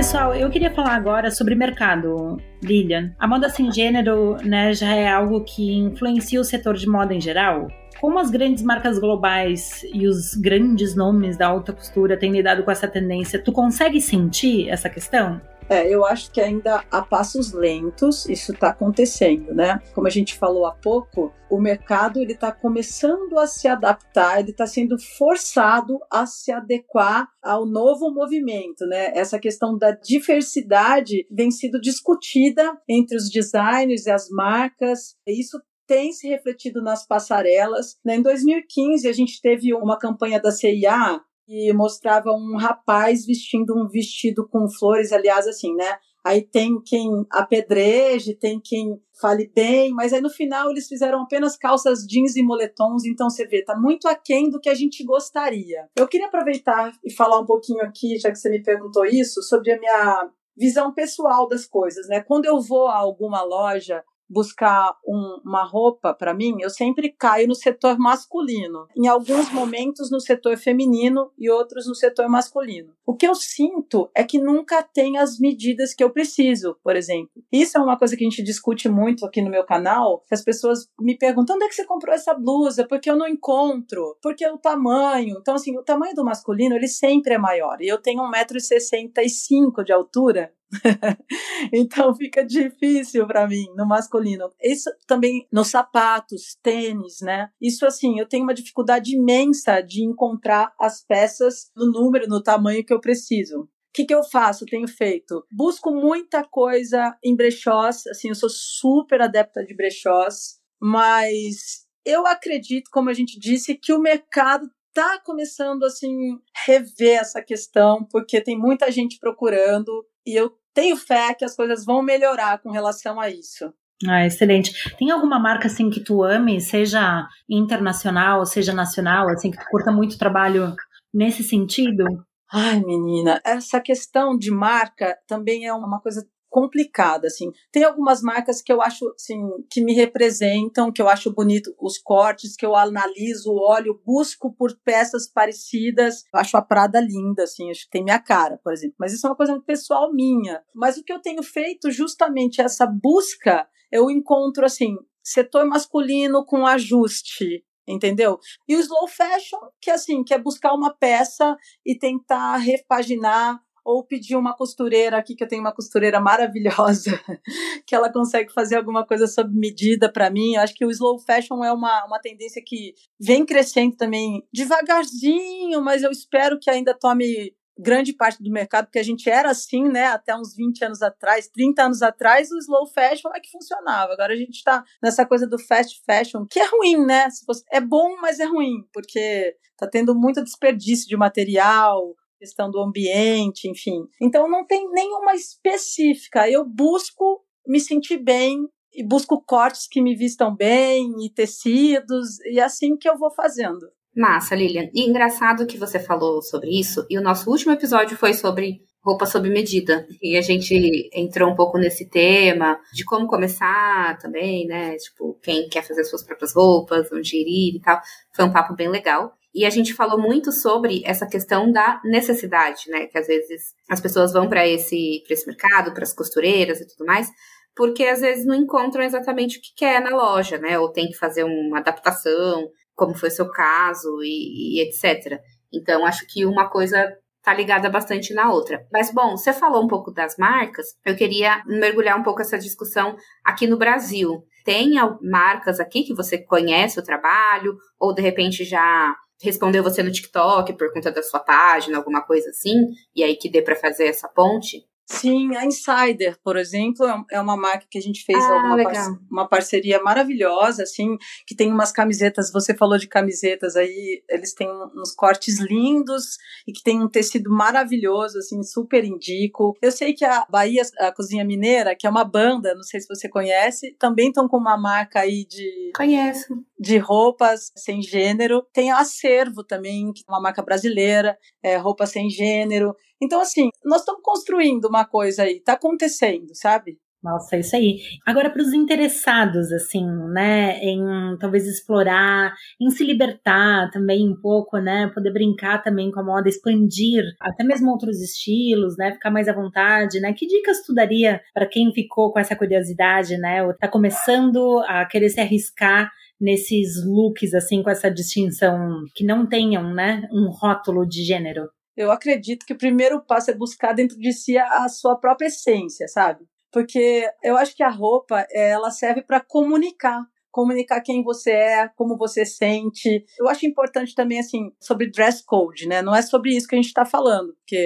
Pessoal, 0.00 0.34
eu 0.34 0.48
queria 0.48 0.70
falar 0.70 0.94
agora 0.94 1.30
sobre 1.30 1.54
mercado, 1.54 2.38
Lilian. 2.62 3.14
A 3.18 3.28
moda 3.28 3.50
sem 3.50 3.70
gênero, 3.70 4.38
né, 4.42 4.72
já 4.72 4.94
é 4.94 5.06
algo 5.06 5.44
que 5.44 5.74
influencia 5.74 6.40
o 6.40 6.44
setor 6.44 6.74
de 6.74 6.88
moda 6.88 7.12
em 7.12 7.20
geral. 7.20 7.68
Como 8.00 8.18
as 8.18 8.30
grandes 8.30 8.62
marcas 8.62 8.98
globais 8.98 9.84
e 9.92 10.06
os 10.06 10.32
grandes 10.32 10.96
nomes 10.96 11.36
da 11.36 11.48
alta 11.48 11.74
costura 11.74 12.16
têm 12.16 12.32
lidado 12.32 12.62
com 12.62 12.70
essa 12.70 12.88
tendência, 12.88 13.38
tu 13.44 13.52
consegue 13.52 14.00
sentir 14.00 14.70
essa 14.70 14.88
questão? 14.88 15.38
É, 15.70 15.88
eu 15.88 16.04
acho 16.04 16.32
que 16.32 16.40
ainda 16.40 16.84
a 16.90 17.00
passos 17.00 17.52
lentos 17.52 18.28
isso 18.28 18.52
está 18.52 18.70
acontecendo, 18.70 19.54
né? 19.54 19.80
Como 19.94 20.08
a 20.08 20.10
gente 20.10 20.34
falou 20.36 20.66
há 20.66 20.72
pouco, 20.72 21.32
o 21.48 21.60
mercado 21.60 22.20
ele 22.20 22.32
está 22.32 22.50
começando 22.50 23.38
a 23.38 23.46
se 23.46 23.68
adaptar, 23.68 24.40
ele 24.40 24.50
está 24.50 24.66
sendo 24.66 24.98
forçado 24.98 26.00
a 26.10 26.26
se 26.26 26.50
adequar 26.50 27.28
ao 27.40 27.64
novo 27.64 28.12
movimento, 28.12 28.84
né? 28.84 29.12
Essa 29.14 29.38
questão 29.38 29.78
da 29.78 29.92
diversidade 29.92 31.24
vem 31.30 31.52
sido 31.52 31.80
discutida 31.80 32.76
entre 32.88 33.16
os 33.16 33.30
designers 33.30 34.06
e 34.06 34.10
as 34.10 34.28
marcas. 34.28 35.14
Isso 35.24 35.56
tem 35.86 36.12
se 36.12 36.28
refletido 36.28 36.82
nas 36.82 37.06
passarelas. 37.06 37.96
Né? 38.04 38.16
Em 38.16 38.22
2015, 38.22 39.08
a 39.08 39.12
gente 39.12 39.40
teve 39.40 39.72
uma 39.74 39.98
campanha 39.98 40.40
da 40.40 40.50
CIA 40.50 41.20
que 41.50 41.72
mostrava 41.72 42.30
um 42.30 42.56
rapaz 42.56 43.26
vestindo 43.26 43.76
um 43.76 43.88
vestido 43.88 44.48
com 44.48 44.70
flores, 44.70 45.10
aliás, 45.10 45.48
assim, 45.48 45.74
né? 45.74 45.98
Aí 46.24 46.42
tem 46.42 46.80
quem 46.80 47.26
apedreje, 47.28 48.36
tem 48.36 48.60
quem 48.62 49.02
fale 49.20 49.50
bem, 49.52 49.90
mas 49.90 50.12
aí 50.12 50.20
no 50.20 50.30
final 50.30 50.70
eles 50.70 50.86
fizeram 50.86 51.22
apenas 51.22 51.56
calças 51.56 52.06
jeans 52.06 52.36
e 52.36 52.42
moletons, 52.42 53.04
então 53.04 53.28
você 53.28 53.44
vê, 53.48 53.64
tá 53.64 53.76
muito 53.76 54.06
aquém 54.06 54.48
do 54.48 54.60
que 54.60 54.68
a 54.68 54.74
gente 54.74 55.02
gostaria. 55.02 55.88
Eu 55.96 56.06
queria 56.06 56.28
aproveitar 56.28 56.92
e 57.04 57.12
falar 57.12 57.40
um 57.40 57.46
pouquinho 57.46 57.82
aqui, 57.82 58.16
já 58.16 58.30
que 58.30 58.36
você 58.36 58.48
me 58.48 58.62
perguntou 58.62 59.04
isso, 59.04 59.42
sobre 59.42 59.72
a 59.72 59.80
minha 59.80 60.30
visão 60.56 60.94
pessoal 60.94 61.48
das 61.48 61.66
coisas, 61.66 62.06
né? 62.06 62.20
Quando 62.20 62.44
eu 62.44 62.60
vou 62.60 62.86
a 62.86 62.96
alguma 62.96 63.42
loja 63.42 64.04
buscar 64.30 64.96
um, 65.06 65.40
uma 65.44 65.64
roupa 65.64 66.14
para 66.14 66.32
mim, 66.32 66.58
eu 66.60 66.70
sempre 66.70 67.10
caio 67.10 67.48
no 67.48 67.54
setor 67.54 67.98
masculino. 67.98 68.86
Em 68.96 69.08
alguns 69.08 69.50
momentos 69.50 70.10
no 70.10 70.20
setor 70.20 70.56
feminino 70.56 71.32
e 71.36 71.50
outros 71.50 71.88
no 71.88 71.94
setor 71.94 72.28
masculino. 72.28 72.94
O 73.04 73.16
que 73.16 73.26
eu 73.26 73.34
sinto 73.34 74.08
é 74.14 74.22
que 74.22 74.38
nunca 74.38 74.82
tem 74.82 75.18
as 75.18 75.38
medidas 75.38 75.92
que 75.92 76.04
eu 76.04 76.10
preciso, 76.10 76.76
por 76.82 76.94
exemplo. 76.94 77.30
Isso 77.50 77.76
é 77.76 77.80
uma 77.80 77.98
coisa 77.98 78.16
que 78.16 78.24
a 78.24 78.28
gente 78.28 78.42
discute 78.42 78.88
muito 78.88 79.26
aqui 79.26 79.42
no 79.42 79.50
meu 79.50 79.64
canal, 79.64 80.22
as 80.30 80.44
pessoas 80.44 80.88
me 81.00 81.18
perguntam: 81.18 81.56
onde 81.56 81.64
é 81.64 81.68
que 81.68 81.74
você 81.74 81.84
comprou 81.84 82.14
essa 82.14 82.32
blusa? 82.32 82.86
Porque 82.86 83.10
eu 83.10 83.16
não 83.16 83.26
encontro. 83.26 84.16
Porque 84.22 84.46
o 84.46 84.58
tamanho. 84.58 85.38
Então, 85.40 85.54
assim, 85.54 85.76
o 85.76 85.82
tamanho 85.82 86.14
do 86.14 86.24
masculino, 86.24 86.76
ele 86.76 86.86
sempre 86.86 87.34
é 87.34 87.38
maior. 87.38 87.80
E 87.80 87.88
eu 87.88 87.98
tenho 87.98 88.22
1,65m 88.22 89.82
de 89.84 89.92
altura, 89.92 90.52
então 91.72 92.14
fica 92.14 92.44
difícil 92.44 93.26
para 93.26 93.46
mim 93.46 93.66
no 93.76 93.86
masculino. 93.86 94.50
Isso 94.62 94.90
também 95.06 95.46
nos 95.52 95.68
sapatos, 95.68 96.56
tênis, 96.62 97.20
né? 97.20 97.50
Isso 97.60 97.84
assim, 97.86 98.18
eu 98.18 98.28
tenho 98.28 98.44
uma 98.44 98.54
dificuldade 98.54 99.16
imensa 99.16 99.80
de 99.80 100.04
encontrar 100.04 100.72
as 100.78 101.04
peças 101.04 101.70
no 101.76 101.90
número, 101.90 102.28
no 102.28 102.42
tamanho 102.42 102.84
que 102.84 102.92
eu 102.92 103.00
preciso. 103.00 103.62
O 103.62 103.68
que, 103.92 104.04
que 104.04 104.14
eu 104.14 104.22
faço? 104.22 104.64
Tenho 104.66 104.86
feito. 104.86 105.44
Busco 105.50 105.90
muita 105.90 106.44
coisa 106.44 107.16
em 107.24 107.34
brechós, 107.34 108.06
assim, 108.06 108.28
eu 108.28 108.36
sou 108.36 108.48
super 108.48 109.20
adepta 109.20 109.64
de 109.64 109.74
brechós, 109.74 110.60
mas 110.80 111.84
eu 112.06 112.24
acredito, 112.26 112.88
como 112.92 113.10
a 113.10 113.12
gente 113.12 113.38
disse, 113.38 113.74
que 113.74 113.92
o 113.92 113.98
mercado 113.98 114.70
tá 114.92 115.20
começando 115.20 115.84
assim 115.84 116.38
rever 116.66 117.20
essa 117.20 117.42
questão, 117.42 118.04
porque 118.04 118.40
tem 118.40 118.58
muita 118.58 118.90
gente 118.90 119.18
procurando 119.18 120.06
e 120.26 120.34
eu 120.34 120.52
tenho 120.74 120.96
fé 120.96 121.34
que 121.34 121.44
as 121.44 121.54
coisas 121.54 121.84
vão 121.84 122.02
melhorar 122.02 122.58
com 122.58 122.70
relação 122.70 123.20
a 123.20 123.28
isso. 123.28 123.72
Ah, 124.08 124.24
excelente. 124.24 124.72
Tem 124.96 125.10
alguma 125.10 125.38
marca 125.38 125.66
assim 125.66 125.90
que 125.90 126.02
tu 126.02 126.22
ame, 126.22 126.60
seja 126.60 127.26
internacional, 127.48 128.46
seja 128.46 128.72
nacional, 128.72 129.28
assim 129.28 129.50
que 129.50 129.58
tu 129.58 129.64
curta 129.70 129.92
muito 129.92 130.18
trabalho 130.18 130.74
nesse 131.12 131.42
sentido? 131.42 132.04
Ai, 132.52 132.80
menina, 132.80 133.40
essa 133.44 133.80
questão 133.80 134.36
de 134.36 134.50
marca 134.50 135.16
também 135.26 135.66
é 135.66 135.72
uma 135.72 136.00
coisa 136.00 136.26
complicada, 136.50 137.28
assim. 137.28 137.50
Tem 137.72 137.84
algumas 137.84 138.20
marcas 138.20 138.60
que 138.60 138.72
eu 138.72 138.82
acho, 138.82 139.08
assim, 139.14 139.40
que 139.70 139.82
me 139.82 139.94
representam, 139.94 140.92
que 140.92 141.00
eu 141.00 141.08
acho 141.08 141.32
bonito 141.32 141.74
os 141.80 141.96
cortes, 141.96 142.56
que 142.56 142.66
eu 142.66 142.74
analiso, 142.74 143.52
olho, 143.52 144.00
busco 144.04 144.52
por 144.52 144.76
peças 144.84 145.26
parecidas. 145.26 146.24
Eu 146.34 146.40
acho 146.40 146.56
a 146.56 146.62
Prada 146.62 147.00
linda, 147.00 147.44
assim, 147.44 147.70
acho 147.70 147.84
que 147.84 147.90
tem 147.90 148.04
minha 148.04 148.18
cara, 148.18 148.58
por 148.62 148.72
exemplo. 148.72 148.96
Mas 148.98 149.12
isso 149.12 149.26
é 149.26 149.30
uma 149.30 149.36
coisa 149.36 149.58
pessoal 149.60 150.12
minha. 150.12 150.60
Mas 150.74 150.96
o 150.96 151.04
que 151.04 151.12
eu 151.12 151.20
tenho 151.20 151.42
feito 151.42 151.90
justamente 151.90 152.60
essa 152.60 152.86
busca, 152.86 153.66
eu 153.90 154.10
encontro, 154.10 154.64
assim, 154.64 154.96
setor 155.22 155.64
masculino 155.66 156.44
com 156.44 156.66
ajuste, 156.66 157.64
entendeu? 157.86 158.38
E 158.68 158.76
o 158.76 158.80
slow 158.80 159.06
fashion, 159.06 159.60
que 159.80 159.90
assim, 159.90 160.24
que 160.24 160.34
é 160.34 160.38
buscar 160.38 160.74
uma 160.74 160.94
peça 160.94 161.56
e 161.84 161.96
tentar 161.96 162.56
repaginar 162.56 163.60
ou 163.84 164.04
pedir 164.04 164.36
uma 164.36 164.56
costureira 164.56 165.16
aqui, 165.16 165.34
que 165.34 165.44
eu 165.44 165.48
tenho 165.48 165.62
uma 165.62 165.74
costureira 165.74 166.20
maravilhosa, 166.20 167.20
que 167.86 167.94
ela 167.94 168.12
consegue 168.12 168.52
fazer 168.52 168.76
alguma 168.76 169.06
coisa 169.06 169.26
sob 169.26 169.52
medida 169.54 170.10
para 170.10 170.30
mim. 170.30 170.54
Eu 170.54 170.62
acho 170.62 170.74
que 170.74 170.84
o 170.84 170.90
slow 170.90 171.18
fashion 171.18 171.64
é 171.64 171.72
uma, 171.72 172.04
uma 172.06 172.20
tendência 172.20 172.62
que 172.64 172.94
vem 173.18 173.44
crescendo 173.44 173.96
também 173.96 174.42
devagarzinho, 174.52 175.80
mas 175.82 176.02
eu 176.02 176.10
espero 176.10 176.58
que 176.58 176.70
ainda 176.70 176.94
tome 176.94 177.54
grande 177.80 178.12
parte 178.12 178.42
do 178.42 178.50
mercado, 178.50 178.86
porque 178.86 178.98
a 178.98 179.04
gente 179.04 179.28
era 179.28 179.50
assim, 179.50 179.88
né, 179.88 180.06
até 180.06 180.36
uns 180.36 180.54
20 180.54 180.84
anos 180.84 181.02
atrás, 181.02 181.48
30 181.48 181.82
anos 181.82 182.02
atrás, 182.02 182.50
o 182.50 182.58
slow 182.58 182.86
fashion 182.86 183.30
é 183.34 183.40
que 183.40 183.50
funcionava. 183.50 184.12
Agora 184.12 184.34
a 184.34 184.36
gente 184.36 184.56
está 184.56 184.84
nessa 185.02 185.24
coisa 185.24 185.46
do 185.46 185.58
fast 185.58 186.02
fashion, 186.04 186.46
que 186.46 186.60
é 186.60 186.66
ruim, 186.66 187.04
né? 187.04 187.26
É 187.72 187.80
bom, 187.80 188.16
mas 188.20 188.38
é 188.38 188.44
ruim, 188.44 188.86
porque 188.92 189.56
tá 189.76 189.86
tendo 189.86 190.14
muito 190.14 190.44
desperdício 190.44 191.08
de 191.08 191.16
material, 191.16 192.14
questão 192.40 192.70
do 192.70 192.80
ambiente, 192.80 193.68
enfim. 193.68 194.06
Então 194.20 194.48
não 194.48 194.66
tem 194.66 194.90
nenhuma 194.90 195.34
específica. 195.34 196.48
Eu 196.48 196.64
busco 196.64 197.44
me 197.66 197.78
sentir 197.78 198.16
bem 198.16 198.66
e 198.92 199.06
busco 199.06 199.44
cortes 199.44 199.86
que 199.86 200.00
me 200.00 200.16
vistam 200.16 200.56
bem 200.56 201.12
e 201.24 201.30
tecidos 201.30 202.40
e 202.46 202.58
é 202.58 202.62
assim 202.62 202.96
que 202.96 203.08
eu 203.08 203.18
vou 203.18 203.30
fazendo. 203.30 203.86
Massa, 204.16 204.56
Lilian. 204.56 204.88
E 204.92 205.08
engraçado 205.08 205.66
que 205.66 205.78
você 205.78 206.00
falou 206.00 206.42
sobre 206.42 206.70
isso, 206.70 207.06
e 207.08 207.16
o 207.16 207.22
nosso 207.22 207.48
último 207.48 207.72
episódio 207.72 208.16
foi 208.16 208.34
sobre 208.34 208.80
roupa 209.02 209.24
sob 209.24 209.48
medida. 209.48 210.06
E 210.20 210.36
a 210.36 210.40
gente 210.40 211.08
entrou 211.14 211.50
um 211.50 211.54
pouco 211.54 211.78
nesse 211.78 212.08
tema 212.08 212.78
de 212.92 213.04
como 213.04 213.26
começar 213.26 214.18
também, 214.18 214.66
né? 214.66 214.96
Tipo, 214.96 215.38
quem 215.42 215.68
quer 215.68 215.86
fazer 215.86 216.04
suas 216.04 216.24
próprias 216.24 216.52
roupas, 216.54 217.10
onde 217.12 217.36
ir 217.36 217.76
e 217.76 217.80
tal. 217.80 218.00
Foi 218.34 218.44
um 218.44 218.52
papo 218.52 218.74
bem 218.74 218.88
legal. 218.88 219.32
E 219.54 219.64
a 219.64 219.70
gente 219.70 219.94
falou 219.94 220.20
muito 220.20 220.52
sobre 220.52 221.02
essa 221.04 221.26
questão 221.26 221.70
da 221.72 222.00
necessidade, 222.04 222.88
né? 222.88 223.06
Que 223.06 223.18
às 223.18 223.26
vezes 223.26 223.74
as 223.88 224.00
pessoas 224.00 224.32
vão 224.32 224.48
para 224.48 224.66
esse, 224.66 225.22
esse 225.28 225.46
mercado, 225.46 225.92
para 225.92 226.04
as 226.04 226.14
costureiras 226.14 226.80
e 226.80 226.86
tudo 226.86 227.04
mais, 227.04 227.28
porque 227.74 228.04
às 228.04 228.20
vezes 228.20 228.46
não 228.46 228.54
encontram 228.54 229.02
exatamente 229.02 229.58
o 229.58 229.60
que 229.60 229.74
quer 229.76 230.00
na 230.00 230.10
loja, 230.10 230.58
né? 230.58 230.78
Ou 230.78 230.92
tem 230.92 231.08
que 231.08 231.16
fazer 231.16 231.44
uma 231.44 231.78
adaptação, 231.78 232.68
como 232.94 233.16
foi 233.16 233.28
o 233.28 233.32
seu 233.32 233.50
caso 233.50 234.22
e, 234.22 234.78
e 234.78 234.82
etc. 234.82 235.40
Então, 235.72 236.04
acho 236.04 236.26
que 236.26 236.44
uma 236.44 236.68
coisa 236.68 237.10
tá 237.42 237.54
ligada 237.54 237.88
bastante 237.88 238.34
na 238.34 238.52
outra. 238.52 238.86
Mas, 238.92 239.12
bom, 239.12 239.36
você 239.36 239.52
falou 239.52 239.82
um 239.82 239.88
pouco 239.88 240.12
das 240.12 240.36
marcas, 240.36 240.86
eu 241.04 241.16
queria 241.16 241.62
mergulhar 241.66 242.18
um 242.18 242.22
pouco 242.22 242.42
essa 242.42 242.58
discussão 242.58 243.16
aqui 243.44 243.66
no 243.66 243.78
Brasil. 243.78 244.44
Tem 244.64 244.92
marcas 245.22 245.80
aqui 245.80 246.02
que 246.02 246.14
você 246.14 246.38
conhece 246.38 247.00
o 247.00 247.04
trabalho, 247.04 247.76
ou 247.98 248.14
de 248.14 248.20
repente 248.20 248.62
já 248.64 249.16
respondeu 249.40 249.82
você 249.82 250.02
no 250.02 250.12
TikTok 250.12 250.72
por 250.74 250.92
conta 250.92 251.10
da 251.10 251.22
sua 251.22 251.40
página, 251.40 251.96
alguma 251.96 252.22
coisa 252.22 252.50
assim, 252.50 252.74
e 253.14 253.22
aí 253.24 253.36
que 253.36 253.50
dê 253.50 253.62
para 253.62 253.76
fazer 253.76 254.06
essa 254.06 254.28
ponte? 254.28 254.86
Sim, 255.10 255.56
a 255.56 255.66
Insider, 255.66 256.38
por 256.42 256.56
exemplo, 256.56 257.04
é, 257.04 257.24
é 257.32 257.40
uma 257.40 257.56
marca 257.56 257.84
que 257.90 257.98
a 257.98 258.00
gente 258.00 258.24
fez 258.24 258.38
ah, 258.42 258.56
uma, 258.58 258.82
par 258.82 259.18
uma 259.30 259.48
parceria 259.48 260.00
maravilhosa, 260.00 260.84
assim, 260.84 261.16
que 261.46 261.54
tem 261.54 261.72
umas 261.72 261.90
camisetas, 261.90 262.52
você 262.52 262.76
falou 262.76 262.96
de 262.96 263.08
camisetas 263.08 263.74
aí, 263.74 264.22
eles 264.28 264.54
têm 264.54 264.68
uns 264.96 265.12
cortes 265.12 265.58
lindos 265.58 266.38
e 266.66 266.72
que 266.72 266.82
tem 266.82 267.02
um 267.02 267.08
tecido 267.08 267.50
maravilhoso, 267.50 268.38
assim, 268.38 268.62
super 268.62 269.04
indico. 269.04 269.76
Eu 269.82 269.90
sei 269.90 270.14
que 270.14 270.24
a 270.24 270.46
Bahia, 270.48 270.82
a 271.00 271.12
Cozinha 271.12 271.44
Mineira, 271.44 271.96
que 271.96 272.06
é 272.06 272.10
uma 272.10 272.24
banda, 272.24 272.72
não 272.74 272.84
sei 272.84 273.00
se 273.00 273.08
você 273.08 273.28
conhece, 273.28 273.96
também 273.98 274.28
estão 274.28 274.48
com 274.48 274.58
uma 274.58 274.78
marca 274.78 275.20
aí 275.20 275.44
de... 275.44 275.90
Conheço. 275.96 276.54
De 276.78 276.98
roupas 276.98 277.72
sem 277.76 278.00
gênero. 278.00 278.64
Tem 278.72 278.92
a 278.92 279.00
Acervo 279.00 279.64
também, 279.64 280.12
que 280.12 280.22
é 280.26 280.32
uma 280.32 280.40
marca 280.40 280.62
brasileira, 280.62 281.36
é, 281.62 281.76
roupa 281.76 282.06
sem 282.06 282.30
gênero. 282.30 282.94
Então, 283.22 283.40
assim, 283.40 283.68
nós 283.84 284.00
estamos 284.00 284.22
construindo 284.22 284.86
uma 284.86 285.04
coisa 285.04 285.42
aí, 285.42 285.56
está 285.58 285.74
acontecendo, 285.74 286.54
sabe? 286.54 286.98
Nossa, 287.22 287.58
isso 287.58 287.76
aí. 287.76 287.98
Agora, 288.26 288.48
para 288.48 288.62
os 288.62 288.72
interessados, 288.72 289.70
assim, 289.72 290.06
né, 290.32 290.78
em 290.82 291.36
talvez 291.38 291.66
explorar, 291.66 292.54
em 292.80 292.88
se 292.88 293.04
libertar 293.04 293.90
também 293.90 294.26
um 294.26 294.40
pouco, 294.40 294.78
né, 294.78 295.10
poder 295.12 295.30
brincar 295.30 295.82
também 295.82 296.10
com 296.10 296.20
a 296.20 296.24
moda, 296.24 296.48
expandir 296.48 297.22
até 297.38 297.62
mesmo 297.62 297.90
outros 297.90 298.22
estilos, 298.22 298.96
né, 298.96 299.12
ficar 299.12 299.30
mais 299.30 299.48
à 299.48 299.52
vontade, 299.52 300.18
né, 300.18 300.32
que 300.32 300.46
dicas 300.46 300.82
tu 300.86 300.94
daria 300.94 301.42
para 301.52 301.66
quem 301.66 301.92
ficou 301.92 302.32
com 302.32 302.38
essa 302.38 302.56
curiosidade, 302.56 303.36
né, 303.36 303.62
ou 303.64 303.74
tá 303.74 303.86
começando 303.86 304.82
a 304.88 305.04
querer 305.04 305.28
se 305.28 305.40
arriscar 305.40 306.10
nesses 306.40 307.04
looks, 307.04 307.52
assim, 307.52 307.82
com 307.82 307.90
essa 307.90 308.10
distinção, 308.10 309.04
que 309.14 309.24
não 309.24 309.46
tenham, 309.46 309.92
né, 309.92 310.26
um 310.32 310.48
rótulo 310.48 311.06
de 311.06 311.22
gênero? 311.22 311.68
Eu 311.96 312.10
acredito 312.10 312.64
que 312.66 312.72
o 312.72 312.78
primeiro 312.78 313.24
passo 313.24 313.50
é 313.50 313.54
buscar 313.54 313.92
dentro 313.92 314.18
de 314.18 314.32
si 314.32 314.56
a, 314.56 314.84
a 314.84 314.88
sua 314.88 315.16
própria 315.16 315.46
essência, 315.46 316.06
sabe? 316.08 316.44
Porque 316.72 317.28
eu 317.42 317.56
acho 317.56 317.74
que 317.74 317.82
a 317.82 317.90
roupa, 317.90 318.46
ela 318.52 318.90
serve 318.90 319.22
para 319.22 319.40
comunicar 319.40 320.24
comunicar 320.50 321.00
quem 321.00 321.22
você 321.22 321.52
é, 321.52 321.88
como 321.88 322.16
você 322.16 322.44
sente. 322.44 323.24
Eu 323.38 323.48
acho 323.48 323.66
importante 323.66 324.14
também, 324.14 324.38
assim, 324.38 324.72
sobre 324.80 325.10
dress 325.10 325.44
code, 325.44 325.86
né? 325.86 326.02
Não 326.02 326.14
é 326.14 326.22
sobre 326.22 326.56
isso 326.56 326.66
que 326.66 326.74
a 326.74 326.78
gente 326.78 326.88
está 326.88 327.04
falando, 327.04 327.54
porque 327.54 327.76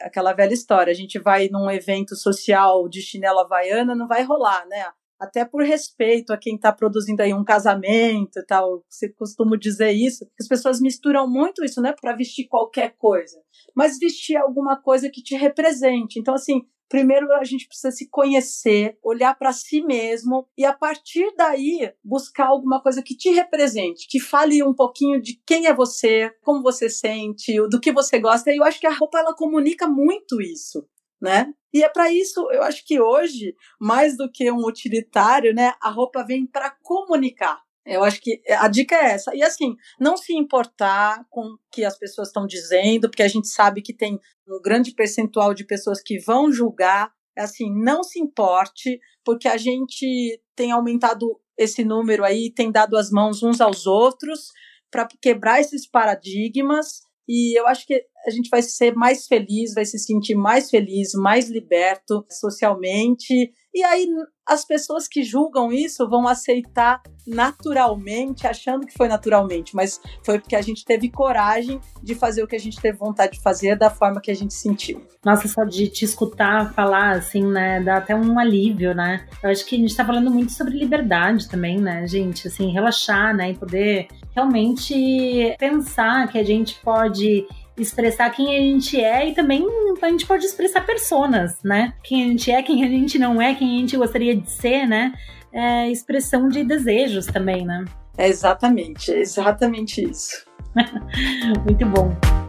é 0.00 0.06
aquela 0.06 0.32
velha 0.32 0.54
história, 0.54 0.90
a 0.90 0.94
gente 0.94 1.18
vai 1.18 1.48
num 1.48 1.70
evento 1.70 2.16
social 2.16 2.88
de 2.88 3.02
chinela 3.02 3.42
havaiana, 3.42 3.94
não 3.94 4.08
vai 4.08 4.22
rolar, 4.22 4.66
né? 4.66 4.86
Até 5.20 5.44
por 5.44 5.62
respeito 5.62 6.32
a 6.32 6.36
quem 6.36 6.56
está 6.56 6.72
produzindo 6.72 7.22
aí 7.22 7.32
um 7.32 7.44
casamento 7.44 8.38
e 8.38 8.46
tal, 8.46 8.84
você 8.88 9.08
costuma 9.08 9.56
dizer 9.56 9.92
isso, 9.92 10.26
as 10.38 10.48
pessoas 10.48 10.80
misturam 10.80 11.28
muito 11.28 11.64
isso, 11.64 11.80
né, 11.80 11.94
para 11.98 12.16
vestir 12.16 12.46
qualquer 12.48 12.94
coisa, 12.96 13.40
mas 13.74 13.98
vestir 13.98 14.36
alguma 14.36 14.80
coisa 14.80 15.10
que 15.10 15.22
te 15.22 15.34
represente. 15.36 16.18
Então, 16.18 16.34
assim, 16.34 16.62
primeiro 16.88 17.32
a 17.32 17.44
gente 17.44 17.66
precisa 17.66 17.90
se 17.90 18.08
conhecer, 18.08 18.96
olhar 19.02 19.36
para 19.36 19.52
si 19.52 19.82
mesmo 19.82 20.46
e 20.56 20.64
a 20.64 20.72
partir 20.72 21.32
daí 21.36 21.92
buscar 22.04 22.46
alguma 22.46 22.80
coisa 22.80 23.02
que 23.02 23.16
te 23.16 23.30
represente, 23.30 24.06
que 24.08 24.20
fale 24.20 24.62
um 24.62 24.74
pouquinho 24.74 25.20
de 25.20 25.40
quem 25.46 25.66
é 25.66 25.74
você, 25.74 26.30
como 26.42 26.62
você 26.62 26.88
sente, 26.88 27.54
do 27.68 27.80
que 27.80 27.92
você 27.92 28.18
gosta. 28.18 28.52
E 28.52 28.58
eu 28.58 28.64
acho 28.64 28.78
que 28.78 28.86
a 28.86 28.94
roupa 28.94 29.18
ela 29.18 29.34
comunica 29.34 29.88
muito 29.88 30.40
isso 30.40 30.86
né? 31.24 31.52
E 31.72 31.82
é 31.82 31.88
para 31.88 32.12
isso, 32.12 32.48
eu 32.52 32.62
acho 32.62 32.86
que 32.86 33.00
hoje, 33.00 33.56
mais 33.80 34.16
do 34.16 34.30
que 34.30 34.48
um 34.52 34.64
utilitário, 34.64 35.54
né, 35.54 35.72
a 35.82 35.90
roupa 35.90 36.22
vem 36.24 36.46
para 36.46 36.70
comunicar. 36.82 37.60
Eu 37.84 38.04
acho 38.04 38.20
que 38.20 38.40
a 38.48 38.68
dica 38.68 38.94
é 38.94 39.12
essa. 39.12 39.34
E 39.34 39.42
assim, 39.42 39.74
não 39.98 40.16
se 40.16 40.34
importar 40.34 41.24
com 41.28 41.40
o 41.40 41.58
que 41.72 41.84
as 41.84 41.98
pessoas 41.98 42.28
estão 42.28 42.46
dizendo, 42.46 43.10
porque 43.10 43.22
a 43.22 43.28
gente 43.28 43.48
sabe 43.48 43.82
que 43.82 43.92
tem 43.92 44.18
um 44.48 44.60
grande 44.62 44.92
percentual 44.92 45.52
de 45.52 45.66
pessoas 45.66 46.00
que 46.02 46.18
vão 46.18 46.52
julgar. 46.52 47.10
É 47.36 47.42
assim, 47.42 47.68
não 47.82 48.02
se 48.02 48.20
importe, 48.20 49.00
porque 49.24 49.48
a 49.48 49.56
gente 49.56 50.40
tem 50.54 50.70
aumentado 50.70 51.40
esse 51.58 51.84
número 51.84 52.24
aí, 52.24 52.52
tem 52.52 52.70
dado 52.70 52.96
as 52.96 53.10
mãos 53.10 53.42
uns 53.42 53.60
aos 53.60 53.86
outros 53.86 54.50
para 54.90 55.08
quebrar 55.20 55.60
esses 55.60 55.86
paradigmas 55.86 57.02
e 57.28 57.58
eu 57.58 57.66
acho 57.66 57.86
que 57.86 58.04
a 58.26 58.30
gente 58.30 58.48
vai 58.48 58.62
ser 58.62 58.94
mais 58.94 59.26
feliz, 59.26 59.74
vai 59.74 59.84
se 59.84 59.98
sentir 59.98 60.34
mais 60.34 60.70
feliz, 60.70 61.12
mais 61.14 61.48
liberto 61.48 62.24
socialmente. 62.30 63.52
E 63.74 63.82
aí 63.82 64.08
as 64.46 64.64
pessoas 64.64 65.08
que 65.08 65.22
julgam 65.22 65.72
isso 65.72 66.08
vão 66.08 66.28
aceitar 66.28 67.02
naturalmente, 67.26 68.46
achando 68.46 68.86
que 68.86 68.92
foi 68.92 69.08
naturalmente, 69.08 69.74
mas 69.74 70.00
foi 70.24 70.38
porque 70.38 70.54
a 70.54 70.60
gente 70.60 70.84
teve 70.84 71.10
coragem 71.10 71.80
de 72.02 72.14
fazer 72.14 72.42
o 72.42 72.46
que 72.46 72.54
a 72.54 72.60
gente 72.60 72.80
teve 72.80 72.98
vontade 72.98 73.32
de 73.32 73.42
fazer 73.42 73.76
da 73.76 73.88
forma 73.88 74.20
que 74.20 74.30
a 74.30 74.34
gente 74.34 74.52
sentiu. 74.52 75.02
Nossa, 75.24 75.48
só 75.48 75.64
de 75.64 75.88
te 75.88 76.04
escutar 76.04 76.72
falar 76.74 77.16
assim, 77.16 77.42
né, 77.42 77.82
dá 77.82 77.96
até 77.96 78.14
um 78.14 78.38
alívio, 78.38 78.94
né? 78.94 79.26
Eu 79.42 79.50
acho 79.50 79.64
que 79.64 79.74
a 79.76 79.78
gente 79.78 79.96
tá 79.96 80.04
falando 80.04 80.30
muito 80.30 80.52
sobre 80.52 80.78
liberdade 80.78 81.48
também, 81.48 81.80
né, 81.80 82.06
gente? 82.06 82.46
Assim, 82.46 82.70
relaxar, 82.70 83.34
né, 83.34 83.50
e 83.50 83.54
poder 83.56 84.08
realmente 84.34 85.56
pensar 85.58 86.28
que 86.28 86.38
a 86.38 86.44
gente 86.44 86.78
pode 86.82 87.46
expressar 87.76 88.30
quem 88.30 88.56
a 88.56 88.60
gente 88.60 89.00
é 89.00 89.28
e 89.28 89.34
também 89.34 89.66
a 90.00 90.08
gente 90.08 90.26
pode 90.26 90.44
expressar 90.44 90.82
personas, 90.82 91.62
né? 91.62 91.94
Quem 92.02 92.24
a 92.24 92.26
gente 92.28 92.50
é, 92.50 92.62
quem 92.62 92.84
a 92.84 92.88
gente 92.88 93.18
não 93.18 93.40
é, 93.40 93.54
quem 93.54 93.76
a 93.76 93.80
gente 93.80 93.96
gostaria 93.96 94.36
de 94.36 94.50
ser, 94.50 94.86
né? 94.86 95.12
É 95.52 95.90
expressão 95.90 96.48
de 96.48 96.64
desejos 96.64 97.26
também, 97.26 97.64
né? 97.64 97.84
É 98.16 98.28
exatamente, 98.28 99.12
é 99.12 99.20
exatamente 99.20 100.02
isso. 100.02 100.44
Muito 101.64 101.86
bom. 101.86 102.43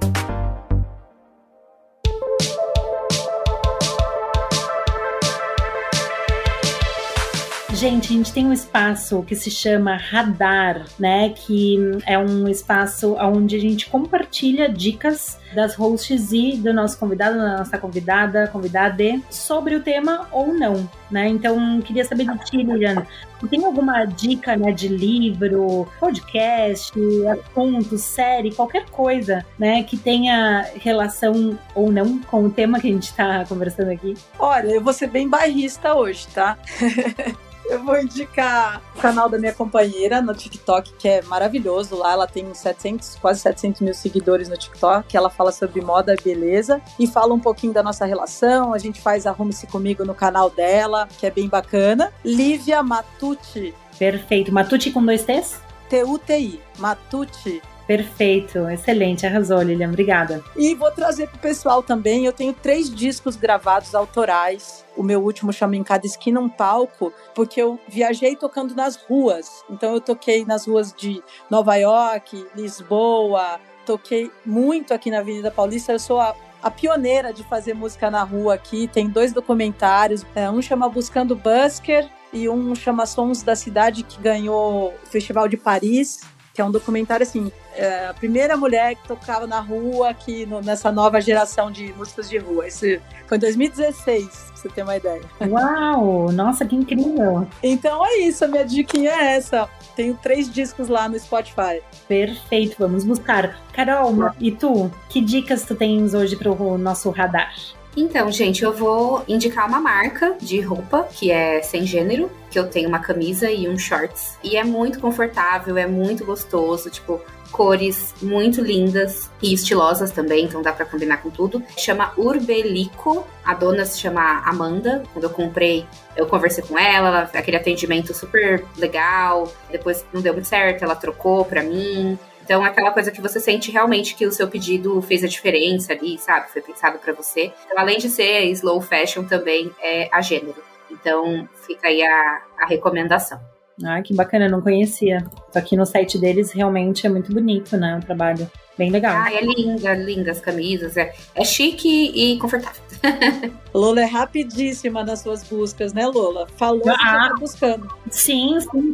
Gente, 7.75 8.13
a 8.13 8.15
gente 8.15 8.31
tem 8.31 8.45
um 8.45 8.53
espaço 8.53 9.21
que 9.23 9.35
se 9.35 9.51
chama 9.51 9.97
Radar, 9.97 10.85
né? 10.97 11.31
Que 11.31 11.77
é 12.05 12.17
um 12.17 12.47
espaço 12.47 13.17
onde 13.19 13.57
a 13.57 13.59
gente 13.59 13.89
compartilha 13.89 14.69
dicas 14.69 15.37
das 15.53 15.75
hosts 15.75 16.31
e 16.31 16.55
do 16.55 16.73
nosso 16.73 16.97
convidado, 16.97 17.37
da 17.37 17.57
nossa 17.57 17.77
convidada, 17.77 18.47
convidada 18.47 19.19
sobre 19.29 19.75
o 19.75 19.81
tema 19.81 20.25
ou 20.31 20.53
não, 20.53 20.89
né? 21.11 21.27
Então, 21.27 21.81
queria 21.81 22.05
saber 22.05 22.25
de 22.25 22.45
ti, 22.45 22.57
Lilian, 22.63 23.05
tem 23.49 23.65
alguma 23.65 24.05
dica, 24.05 24.55
né, 24.55 24.71
de 24.71 24.87
livro, 24.87 25.85
podcast, 25.99 26.93
assunto, 27.27 27.97
série, 27.97 28.55
qualquer 28.55 28.85
coisa, 28.89 29.45
né, 29.59 29.83
que 29.83 29.97
tenha 29.97 30.65
relação 30.75 31.59
ou 31.75 31.91
não 31.91 32.19
com 32.19 32.45
o 32.45 32.49
tema 32.49 32.79
que 32.79 32.87
a 32.87 32.91
gente 32.91 33.09
está 33.09 33.43
conversando 33.45 33.91
aqui? 33.91 34.13
Olha, 34.39 34.67
eu 34.67 34.81
vou 34.81 34.93
ser 34.93 35.07
bem 35.07 35.27
bairrista 35.27 35.93
hoje, 35.93 36.25
tá? 36.33 36.57
Eu 37.69 37.83
vou 37.83 37.99
indicar 37.99 38.81
o 38.95 38.99
canal 38.99 39.27
da 39.27 39.39
minha 39.39 39.53
companheira 39.53 40.21
no 40.21 40.33
TikTok, 40.33 40.93
que 40.93 41.07
é 41.07 41.21
maravilhoso. 41.23 41.95
Lá 41.95 42.13
ela 42.13 42.27
tem 42.27 42.53
700, 42.53 43.15
quase 43.15 43.39
700 43.41 43.81
mil 43.81 43.93
seguidores 43.93 44.47
no 44.47 44.55
TikTok. 44.55 45.15
Ela 45.15 45.29
fala 45.29 45.51
sobre 45.51 45.81
moda 45.81 46.13
e 46.13 46.23
beleza 46.23 46.81
e 46.99 47.07
fala 47.07 47.33
um 47.33 47.39
pouquinho 47.39 47.73
da 47.73 47.81
nossa 47.81 48.05
relação. 48.05 48.73
A 48.73 48.77
gente 48.77 49.01
faz 49.01 49.25
Arrume-se 49.25 49.65
Comigo 49.67 50.05
no 50.05 50.13
canal 50.13 50.49
dela, 50.49 51.07
que 51.17 51.25
é 51.25 51.31
bem 51.31 51.49
bacana. 51.49 52.13
Lívia 52.23 52.83
Matucci. 52.83 53.73
Perfeito. 53.97 54.53
Matucci 54.53 54.91
com 54.91 55.03
dois 55.03 55.23
T's? 55.23 55.59
T-U-T-I. 55.89 56.61
Matucci. 56.77 57.61
Perfeito, 57.87 58.67
excelente, 58.69 59.27
arrasou, 59.27 59.61
Lilian, 59.61 59.89
obrigada. 59.89 60.43
E 60.55 60.73
vou 60.73 60.89
trazer 60.89 61.27
pro 61.29 61.37
pessoal 61.37 61.83
também, 61.83 62.25
eu 62.25 62.33
tenho 62.33 62.51
três 62.51 62.89
discos 62.89 63.35
gravados 63.35 63.93
autorais. 63.93 64.83
O 64.97 65.03
meu 65.03 65.23
último 65.23 65.53
chama 65.53 65.75
Em 65.75 65.83
Cada 65.83 66.05
Esquina 66.05 66.39
um 66.39 66.49
Palco, 66.49 67.13
porque 67.35 67.61
eu 67.61 67.79
viajei 67.87 68.35
tocando 68.35 68.73
nas 68.73 68.95
ruas. 68.95 69.63
Então 69.69 69.93
eu 69.93 70.01
toquei 70.01 70.43
nas 70.45 70.65
ruas 70.65 70.91
de 70.93 71.21
Nova 71.49 71.75
York, 71.75 72.47
Lisboa, 72.55 73.59
toquei 73.85 74.31
muito 74.43 74.91
aqui 74.91 75.11
na 75.11 75.19
Avenida 75.19 75.51
Paulista. 75.51 75.91
Eu 75.91 75.99
sou 75.99 76.19
a, 76.19 76.33
a 76.63 76.71
pioneira 76.71 77.31
de 77.31 77.43
fazer 77.43 77.75
música 77.75 78.09
na 78.09 78.23
rua 78.23 78.55
aqui. 78.55 78.87
Tem 78.87 79.07
dois 79.07 79.31
documentários. 79.31 80.25
É, 80.33 80.49
um 80.49 80.61
chama 80.61 80.89
Buscando 80.89 81.35
Busker 81.35 82.09
e 82.33 82.49
um 82.49 82.73
chama 82.73 83.05
Sons 83.05 83.43
da 83.43 83.55
Cidade, 83.55 84.01
que 84.01 84.19
ganhou 84.19 84.87
o 84.87 85.07
Festival 85.07 85.47
de 85.47 85.55
Paris 85.55 86.21
que 86.55 86.61
é 86.61 86.65
um 86.65 86.71
documentário 86.71 87.23
assim, 87.23 87.51
é 87.75 88.07
a 88.07 88.13
primeira 88.13 88.55
mulher 88.55 88.95
que 88.95 89.05
tocava 89.05 89.45
na 89.45 89.59
rua 89.59 90.09
aqui 90.09 90.45
no, 90.45 90.61
nessa 90.61 90.89
nova 90.89 91.19
geração 91.19 91.69
de 91.69 91.91
músicas 91.93 92.29
de 92.29 92.37
rua. 92.37 92.65
Esse 92.65 93.01
foi 93.27 93.37
em 93.37 93.41
2016, 93.41 94.25
pra 94.25 94.55
você 94.55 94.69
ter 94.69 94.83
uma 94.83 94.95
ideia. 94.95 95.21
Uau! 95.41 96.31
Nossa, 96.31 96.65
que 96.65 96.73
incrível! 96.73 97.45
Então 97.61 98.05
é 98.05 98.19
isso, 98.19 98.45
a 98.45 98.47
minha 98.47 98.63
diquinha 98.63 99.11
é 99.11 99.35
essa. 99.35 99.67
Tenho 99.97 100.17
três 100.21 100.51
discos 100.51 100.87
lá 100.87 101.09
no 101.09 101.19
Spotify. 101.19 101.81
Perfeito, 102.07 102.77
vamos 102.79 103.03
buscar. 103.03 103.61
Carol, 103.73 104.31
e 104.39 104.51
tu? 104.51 104.89
Que 105.09 105.19
dicas 105.19 105.63
tu 105.63 105.75
tens 105.75 106.13
hoje 106.13 106.37
para 106.37 106.49
o 106.49 106.77
nosso 106.77 107.09
radar? 107.09 107.53
Então, 107.95 108.29
gente, 108.31 108.63
eu 108.63 108.73
vou 108.73 109.23
indicar 109.27 109.67
uma 109.67 109.79
marca 109.79 110.35
de 110.41 110.59
roupa 110.59 111.07
que 111.11 111.31
é 111.31 111.61
sem 111.61 111.85
gênero, 111.85 112.29
que 112.51 112.59
eu 112.59 112.67
tenho 112.67 112.89
uma 112.89 112.99
camisa 112.99 113.49
e 113.49 113.69
um 113.69 113.77
shorts. 113.77 114.37
E 114.43 114.57
é 114.57 114.63
muito 114.63 114.99
confortável, 114.99 115.77
é 115.77 115.87
muito 115.87 116.25
gostoso, 116.25 116.89
tipo, 116.89 117.21
cores 117.51 118.13
muito 118.21 118.61
lindas 118.61 119.31
e 119.41 119.53
estilosas 119.53 120.11
também, 120.11 120.43
então 120.43 120.61
dá 120.61 120.73
para 120.73 120.85
combinar 120.85 121.17
com 121.17 121.29
tudo. 121.29 121.63
Chama 121.77 122.11
Urbelico, 122.17 123.25
a 123.45 123.53
dona 123.53 123.85
se 123.85 123.97
chama 123.97 124.41
Amanda. 124.45 125.03
Quando 125.13 125.23
eu 125.23 125.29
comprei, 125.29 125.85
eu 126.17 126.25
conversei 126.27 126.65
com 126.65 126.77
ela, 126.77 127.07
ela 127.07 127.21
aquele 127.33 127.55
atendimento 127.55 128.13
super 128.13 128.65
legal. 128.77 129.49
Depois 129.71 130.05
não 130.13 130.21
deu 130.21 130.33
muito 130.33 130.49
certo, 130.49 130.83
ela 130.83 130.95
trocou 130.95 131.45
para 131.45 131.63
mim. 131.63 132.19
Então, 132.45 132.63
aquela 132.63 132.91
coisa 132.91 133.09
que 133.09 133.19
você 133.19 133.39
sente 133.39 133.71
realmente 133.71 134.13
que 134.13 134.23
o 134.23 134.31
seu 134.31 134.47
pedido 134.47 135.01
fez 135.01 135.23
a 135.23 135.27
diferença 135.27 135.93
ali, 135.93 136.19
sabe? 136.19 136.51
Foi 136.51 136.61
pensado 136.61 136.99
para 136.99 137.11
você. 137.11 137.51
Então, 137.65 137.79
além 137.79 137.97
de 137.97 138.07
ser 138.07 138.43
slow 138.51 138.79
fashion, 138.81 139.23
também 139.23 139.71
é 139.81 140.07
a 140.11 140.21
gênero. 140.21 140.63
Então, 140.91 141.49
fica 141.65 141.87
aí 141.87 142.03
a, 142.03 142.43
a 142.59 142.67
recomendação. 142.67 143.41
Ah, 143.83 144.01
que 144.01 144.13
bacana, 144.13 144.45
eu 144.45 144.51
não 144.51 144.61
conhecia. 144.61 145.25
Aqui 145.53 145.75
no 145.75 145.85
site 145.85 146.17
deles 146.17 146.51
realmente 146.51 147.05
é 147.05 147.09
muito 147.09 147.33
bonito, 147.33 147.75
né? 147.75 147.97
O 147.97 148.05
trabalho. 148.05 148.49
Bem 148.77 148.89
legal. 148.89 149.15
Ah, 149.15 149.33
é 149.33 149.41
linda, 149.41 149.93
linda 149.93 150.31
as 150.31 150.39
camisas. 150.39 150.97
É, 150.97 151.13
é 151.33 151.43
chique 151.43 152.11
e 152.13 152.37
confortável. 152.37 152.81
Lola 153.73 154.01
é 154.01 154.05
rapidíssima 154.05 155.03
nas 155.03 155.19
suas 155.19 155.43
buscas, 155.43 155.93
né, 155.93 156.05
Lola? 156.07 156.47
Falou 156.57 156.83
ah, 156.87 156.97
que 156.97 157.05
já 157.05 157.29
tá 157.29 157.35
buscando. 157.39 157.87
Sim, 158.09 158.57
sim. 158.59 158.93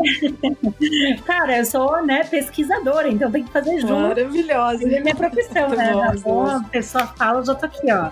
Cara, 1.26 1.58
eu 1.58 1.64
sou, 1.66 2.04
né, 2.04 2.24
pesquisadora, 2.24 3.08
então 3.08 3.30
tem 3.30 3.44
que 3.44 3.52
fazer 3.52 3.80
junto. 3.80 3.92
Maravilhosa. 3.94 4.88
É 4.88 5.00
minha 5.00 5.14
profissão, 5.14 5.68
né? 5.70 5.92
a 5.92 6.68
pessoa 6.70 7.06
fala, 7.08 7.40
eu 7.40 7.44
já 7.44 7.54
tô 7.54 7.66
aqui, 7.66 7.92
ó. 7.92 8.10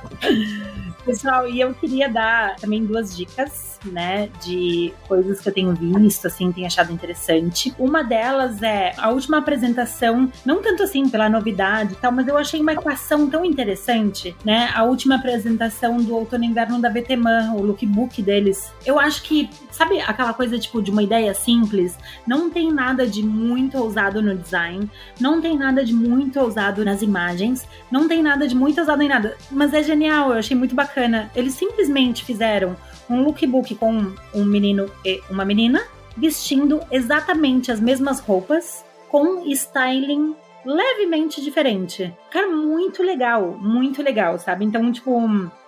Pessoal, 1.05 1.49
e 1.49 1.61
eu 1.61 1.73
queria 1.75 2.09
dar 2.09 2.57
também 2.57 2.85
duas 2.85 3.17
dicas, 3.17 3.68
né, 3.85 4.29
de 4.43 4.93
coisas 5.07 5.41
que 5.41 5.49
eu 5.49 5.53
tenho 5.53 5.75
visto, 5.75 6.27
assim, 6.27 6.51
tenho 6.53 6.67
achado 6.67 6.93
interessante. 6.93 7.75
Uma 7.79 8.03
delas 8.03 8.63
é 8.63 8.93
a 8.97 9.11
última 9.11 9.39
apresentação, 9.39 10.31
não 10.45 10.63
tanto 10.63 10.83
assim 10.83 11.09
pela 11.09 11.29
novidade 11.29 11.93
e 11.93 11.97
tal, 11.97 12.13
mas 12.13 12.27
eu 12.27 12.37
achei 12.37 12.61
uma 12.61 12.73
equação 12.73 13.29
tão 13.29 13.45
interessante, 13.45 14.37
né? 14.45 14.71
A 14.75 14.85
última 14.85 15.17
apresentação 15.17 15.99
do 15.99 16.15
Outono 16.15 16.45
e 16.45 16.47
Inverno 16.47 16.81
da 16.81 16.89
VTman, 16.89 17.55
o 17.55 17.63
lookbook 17.63 18.23
deles. 18.23 18.73
Eu 18.85 18.99
acho 18.99 19.23
que, 19.23 19.49
sabe 19.71 20.01
aquela 20.01 20.33
coisa, 20.33 20.59
tipo, 20.59 20.83
de 20.83 20.91
uma 20.91 21.03
ideia 21.03 21.33
simples? 21.35 21.97
Não 22.27 22.51
tem 22.51 22.73
nada 22.73 23.07
de 23.07 23.23
muito 23.23 23.79
ousado 23.79 24.23
no 24.23 24.37
design, 24.37 24.91
não 25.21 25.41
tem 25.41 25.57
nada 25.57 25.85
de 25.85 25.95
muito 25.95 26.39
ousado 26.41 26.85
nas 26.85 27.03
imagens, 27.03 27.67
não 27.91 28.09
tem 28.09 28.23
nada 28.23 28.47
de 28.47 28.55
muito 28.55 28.79
ousado 28.81 29.03
em 29.03 29.09
nada, 29.09 29.37
mas 29.51 29.73
é 29.75 29.83
genial, 29.83 30.31
eu 30.31 30.39
achei 30.39 30.57
muito 30.57 30.75
bacana. 30.75 31.31
Eles 31.35 31.55
simplesmente 31.55 32.25
fizeram 32.25 32.77
um 33.09 33.23
lookbook 33.23 33.75
com 33.77 34.13
um 34.35 34.45
menino 34.45 34.91
e 35.05 35.21
uma 35.31 35.45
menina 35.45 35.83
vestindo 36.17 36.81
exatamente 36.91 37.71
as 37.71 37.81
mesmas 37.81 38.21
roupas 38.21 38.85
com 39.09 39.47
styling 39.47 40.35
levemente 40.65 41.43
diferente. 41.43 42.13
Cara, 42.31 42.49
muito 42.49 43.03
legal, 43.03 43.57
muito 43.61 44.03
legal, 44.03 44.39
sabe? 44.39 44.65
Então, 44.65 44.91
tipo, 44.93 45.21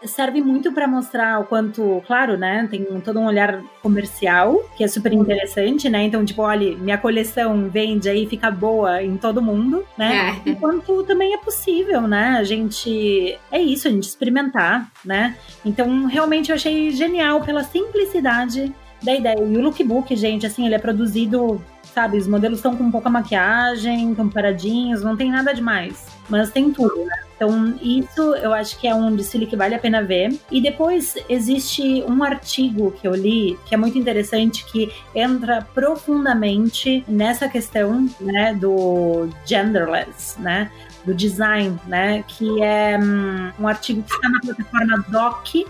serve 0.05 0.41
muito 0.41 0.73
para 0.73 0.87
mostrar 0.87 1.41
o 1.41 1.45
quanto, 1.45 2.03
claro, 2.07 2.37
né? 2.37 2.67
Tem 2.71 2.85
todo 3.01 3.19
um 3.19 3.27
olhar 3.27 3.63
comercial, 3.83 4.63
que 4.77 4.85
é 4.85 4.89
super 4.89 5.13
interessante, 5.13 5.89
né? 5.89 6.03
Então, 6.03 6.25
tipo, 6.25 6.43
olha, 6.43 6.77
minha 6.77 6.99
coleção 6.99 7.69
vende 7.69 8.09
aí, 8.09 8.27
fica 8.27 8.51
boa 8.51 9.03
em 9.03 9.17
todo 9.17 9.43
mundo, 9.43 9.85
né? 9.97 10.41
É. 10.45 10.51
Enquanto 10.51 11.03
também 11.05 11.35
é 11.35 11.39
possível, 11.39 12.03
né? 12.03 12.37
A 12.39 12.45
gente. 12.45 13.39
É 13.51 13.61
isso, 13.61 13.89
a 13.89 13.91
gente 13.91 14.05
experimentar, 14.05 14.91
né? 15.05 15.37
Então, 15.65 16.07
realmente 16.07 16.51
eu 16.51 16.57
achei 16.57 16.91
genial 16.91 17.41
pela 17.43 17.65
simplicidade 17.65 18.73
da 19.03 19.15
ideia. 19.15 19.39
E 19.39 19.57
o 19.57 19.61
lookbook, 19.61 20.15
gente, 20.17 20.47
assim, 20.47 20.67
ele 20.67 20.75
é 20.75 20.79
produzido 20.79 21.61
sabe? 21.91 22.17
Os 22.19 22.27
modelos 22.27 22.59
estão 22.59 22.77
com 22.77 22.91
pouca 22.91 23.11
maquiagem, 23.11 24.11
estão 24.11 24.29
paradinhos, 24.29 25.03
não 25.03 25.17
tem 25.17 25.31
nada 25.31 25.53
demais. 25.53 26.07
Mas 26.29 26.51
tem 26.51 26.71
tudo, 26.73 27.05
né? 27.05 27.17
Então, 27.37 27.75
isso 27.83 28.35
eu 28.37 28.53
acho 28.53 28.79
que 28.79 28.87
é 28.87 28.95
um 28.95 29.17
desfile 29.17 29.47
que 29.47 29.57
vale 29.57 29.75
a 29.75 29.79
pena 29.79 30.03
ver. 30.03 30.39
E 30.51 30.61
depois 30.61 31.15
existe 31.29 32.05
um 32.07 32.23
artigo 32.23 32.93
que 32.93 33.09
eu 33.09 33.15
li 33.15 33.59
que 33.67 33.75
é 33.75 33.79
muito 33.79 33.99
interessante, 33.99 34.65
que 34.67 34.93
entra 35.15 35.67
profundamente 35.75 37.03
nessa 37.09 37.49
questão 37.49 38.07
né, 38.21 38.55
do 38.55 39.29
genderless, 39.47 40.39
né? 40.39 40.71
Do 41.05 41.15
design, 41.15 41.79
né? 41.87 42.23
Que 42.29 42.63
é 42.63 42.99
um, 42.99 43.51
um 43.63 43.69
artigo 43.69 44.03
que 44.03 44.13
está 44.13 44.29
na 44.29 44.41
plataforma 44.41 45.05
doc.cc. 45.09 45.65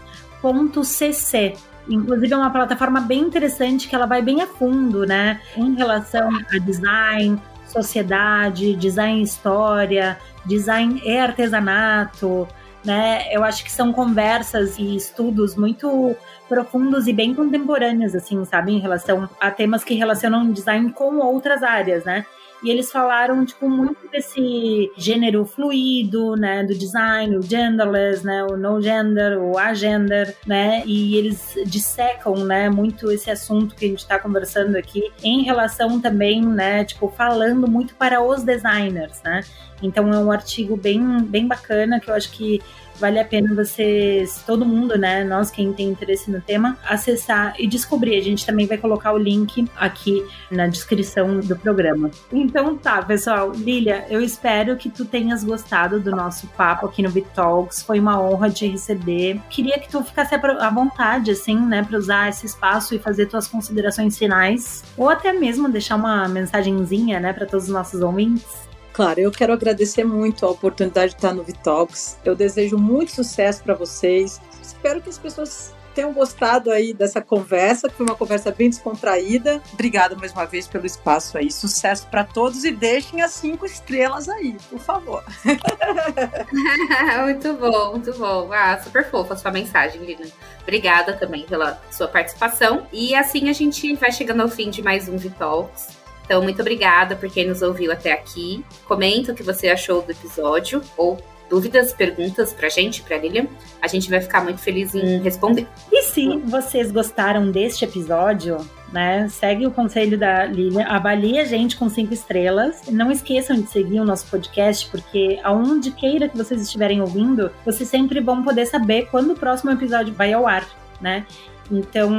Inclusive 1.88 2.32
é 2.32 2.36
uma 2.36 2.50
plataforma 2.50 3.00
bem 3.00 3.20
interessante 3.20 3.88
que 3.88 3.94
ela 3.94 4.06
vai 4.06 4.22
bem 4.22 4.42
a 4.42 4.46
fundo, 4.46 5.04
né? 5.06 5.40
Em 5.56 5.74
relação 5.74 6.28
a 6.52 6.58
design, 6.58 7.40
sociedade, 7.66 8.74
design 8.76 9.22
história, 9.22 10.18
design 10.44 11.00
e 11.04 11.16
artesanato, 11.16 12.46
né? 12.84 13.24
Eu 13.32 13.44
acho 13.44 13.64
que 13.64 13.72
são 13.72 13.92
conversas 13.92 14.78
e 14.78 14.96
estudos 14.96 15.56
muito 15.56 16.14
profundos 16.48 17.06
e 17.06 17.12
bem 17.12 17.34
contemporâneos, 17.34 18.14
assim, 18.14 18.44
sabe, 18.44 18.72
em 18.72 18.80
relação 18.80 19.28
a 19.40 19.50
temas 19.50 19.84
que 19.84 19.94
relacionam 19.94 20.50
design 20.50 20.90
com 20.92 21.18
outras 21.18 21.62
áreas, 21.62 22.04
né? 22.04 22.26
E 22.62 22.70
eles 22.70 22.92
falaram, 22.92 23.44
tipo, 23.44 23.68
muito 23.68 24.06
desse 24.10 24.90
gênero 24.96 25.46
fluido, 25.46 26.36
né? 26.36 26.62
Do 26.62 26.74
design, 26.74 27.36
o 27.36 27.42
genderless, 27.42 28.24
né? 28.24 28.44
O 28.44 28.56
no 28.56 28.82
gender, 28.82 29.38
o 29.38 29.56
agender, 29.56 30.36
né? 30.46 30.82
E 30.84 31.16
eles 31.16 31.54
dissecam, 31.66 32.44
né? 32.44 32.68
Muito 32.68 33.10
esse 33.10 33.30
assunto 33.30 33.74
que 33.74 33.86
a 33.86 33.88
gente 33.88 34.00
está 34.00 34.18
conversando 34.18 34.76
aqui 34.76 35.10
em 35.22 35.42
relação 35.42 36.00
também, 36.00 36.42
né? 36.42 36.84
Tipo, 36.84 37.08
falando 37.08 37.66
muito 37.66 37.94
para 37.94 38.22
os 38.22 38.42
designers, 38.42 39.22
né? 39.24 39.40
Então 39.82 40.12
é 40.12 40.18
um 40.18 40.30
artigo 40.30 40.76
bem, 40.76 41.22
bem 41.22 41.46
bacana 41.46 41.98
que 41.98 42.10
eu 42.10 42.14
acho 42.14 42.30
que 42.32 42.60
vale 43.00 43.18
a 43.18 43.24
pena 43.24 43.54
vocês, 43.54 44.42
todo 44.46 44.66
mundo, 44.66 44.98
né, 44.98 45.24
nós 45.24 45.50
quem 45.50 45.72
tem 45.72 45.88
interesse 45.88 46.30
no 46.30 46.40
tema, 46.40 46.78
acessar 46.86 47.54
e 47.58 47.66
descobrir. 47.66 48.16
A 48.16 48.22
gente 48.22 48.44
também 48.44 48.66
vai 48.66 48.76
colocar 48.76 49.12
o 49.12 49.18
link 49.18 49.66
aqui 49.76 50.24
na 50.50 50.66
descrição 50.66 51.40
do 51.40 51.56
programa. 51.56 52.10
Então 52.32 52.76
tá, 52.76 53.02
pessoal. 53.02 53.52
Lilia, 53.52 54.04
eu 54.08 54.20
espero 54.20 54.76
que 54.76 54.90
tu 54.90 55.04
tenhas 55.04 55.42
gostado 55.42 55.98
do 55.98 56.10
nosso 56.10 56.46
papo 56.48 56.86
aqui 56.86 57.02
no 57.02 57.08
Vitalks. 57.08 57.82
Foi 57.82 57.98
uma 57.98 58.20
honra 58.20 58.50
te 58.50 58.66
receber. 58.66 59.40
Queria 59.48 59.78
que 59.78 59.88
tu 59.88 60.02
ficasse 60.04 60.34
à 60.34 60.70
vontade, 60.70 61.30
assim, 61.30 61.58
né, 61.58 61.82
para 61.82 61.98
usar 61.98 62.28
esse 62.28 62.46
espaço 62.46 62.94
e 62.94 62.98
fazer 62.98 63.26
tuas 63.26 63.48
considerações 63.48 64.18
finais, 64.18 64.84
ou 64.96 65.08
até 65.08 65.32
mesmo 65.32 65.68
deixar 65.68 65.96
uma 65.96 66.28
mensagenzinha, 66.28 67.18
né, 67.18 67.32
para 67.32 67.46
todos 67.46 67.66
os 67.66 67.72
nossos 67.72 68.00
ouvintes. 68.02 68.69
Claro, 69.00 69.18
eu 69.18 69.30
quero 69.30 69.54
agradecer 69.54 70.04
muito 70.04 70.44
a 70.44 70.50
oportunidade 70.50 71.12
de 71.12 71.16
estar 71.16 71.32
no 71.32 71.42
Vitalks. 71.42 72.18
Eu 72.22 72.36
desejo 72.36 72.76
muito 72.76 73.10
sucesso 73.12 73.62
para 73.62 73.72
vocês. 73.72 74.38
Espero 74.60 75.00
que 75.00 75.08
as 75.08 75.16
pessoas 75.16 75.74
tenham 75.94 76.12
gostado 76.12 76.70
aí 76.70 76.92
dessa 76.92 77.22
conversa, 77.22 77.88
que 77.88 77.94
foi 77.94 78.04
uma 78.04 78.14
conversa 78.14 78.50
bem 78.50 78.68
descontraída. 78.68 79.62
Obrigada 79.72 80.14
mais 80.16 80.32
uma 80.32 80.44
vez 80.44 80.66
pelo 80.66 80.84
espaço 80.84 81.38
aí. 81.38 81.50
Sucesso 81.50 82.08
para 82.08 82.24
todos 82.24 82.62
e 82.62 82.70
deixem 82.72 83.22
as 83.22 83.30
cinco 83.30 83.64
estrelas 83.64 84.28
aí, 84.28 84.58
por 84.68 84.78
favor. 84.78 85.24
muito 87.24 87.54
bom, 87.54 87.92
muito 87.92 88.12
bom. 88.18 88.52
Ah, 88.52 88.78
super 88.82 89.10
fofa 89.10 89.32
a 89.32 89.36
sua 89.38 89.50
mensagem, 89.50 90.04
Lina. 90.04 90.26
Obrigada 90.60 91.14
também 91.14 91.46
pela 91.46 91.80
sua 91.90 92.06
participação. 92.06 92.86
E 92.92 93.14
assim 93.14 93.48
a 93.48 93.54
gente 93.54 93.94
vai 93.94 94.12
chegando 94.12 94.42
ao 94.42 94.48
fim 94.50 94.68
de 94.68 94.82
mais 94.82 95.08
um 95.08 95.16
Vitalks. 95.16 95.99
Então, 96.30 96.44
muito 96.44 96.60
obrigada 96.60 97.16
por 97.16 97.28
quem 97.28 97.48
nos 97.48 97.60
ouviu 97.60 97.90
até 97.90 98.12
aqui. 98.12 98.64
Comenta 98.86 99.32
o 99.32 99.34
que 99.34 99.42
você 99.42 99.68
achou 99.68 100.00
do 100.00 100.12
episódio 100.12 100.80
ou 100.96 101.18
dúvidas, 101.48 101.92
perguntas 101.92 102.52
pra 102.52 102.68
gente, 102.68 103.02
pra 103.02 103.18
Lilian. 103.18 103.48
A 103.82 103.88
gente 103.88 104.08
vai 104.08 104.20
ficar 104.20 104.44
muito 104.44 104.60
feliz 104.60 104.94
em 104.94 105.20
responder. 105.20 105.66
E 105.90 106.02
se 106.04 106.36
vocês 106.36 106.92
gostaram 106.92 107.50
deste 107.50 107.84
episódio, 107.84 108.58
né? 108.92 109.26
Segue 109.28 109.66
o 109.66 109.72
conselho 109.72 110.16
da 110.16 110.44
Lilian, 110.44 110.84
avalie 110.84 111.40
a 111.40 111.44
gente 111.44 111.76
com 111.76 111.88
cinco 111.88 112.14
estrelas. 112.14 112.82
Não 112.88 113.10
esqueçam 113.10 113.60
de 113.60 113.68
seguir 113.68 113.98
o 113.98 114.04
nosso 114.04 114.28
podcast, 114.28 114.88
porque 114.88 115.40
aonde 115.42 115.90
queira 115.90 116.28
que 116.28 116.36
vocês 116.36 116.62
estiverem 116.62 117.00
ouvindo, 117.00 117.50
vocês 117.66 117.88
sempre 117.88 118.20
vão 118.20 118.44
poder 118.44 118.66
saber 118.66 119.08
quando 119.10 119.32
o 119.32 119.36
próximo 119.36 119.72
episódio 119.72 120.14
vai 120.14 120.32
ao 120.32 120.46
ar, 120.46 120.64
né? 121.00 121.26
Então 121.68 122.14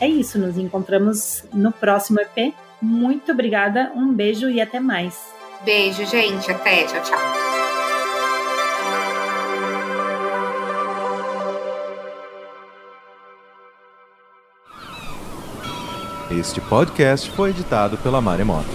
é 0.00 0.08
isso, 0.08 0.38
nos 0.38 0.56
encontramos 0.56 1.44
no 1.52 1.70
próximo 1.70 2.18
EP. 2.18 2.54
Muito 2.82 3.30
obrigada, 3.30 3.92
um 3.94 4.12
beijo 4.12 4.50
e 4.50 4.60
até 4.60 4.80
mais. 4.80 5.16
Beijo, 5.64 6.04
gente. 6.04 6.50
Até. 6.50 6.84
Tchau, 6.84 7.00
tchau. 7.02 7.18
Este 16.36 16.60
podcast 16.62 17.30
foi 17.30 17.50
editado 17.50 17.96
pela 17.98 18.20
Maremoto. 18.20 18.66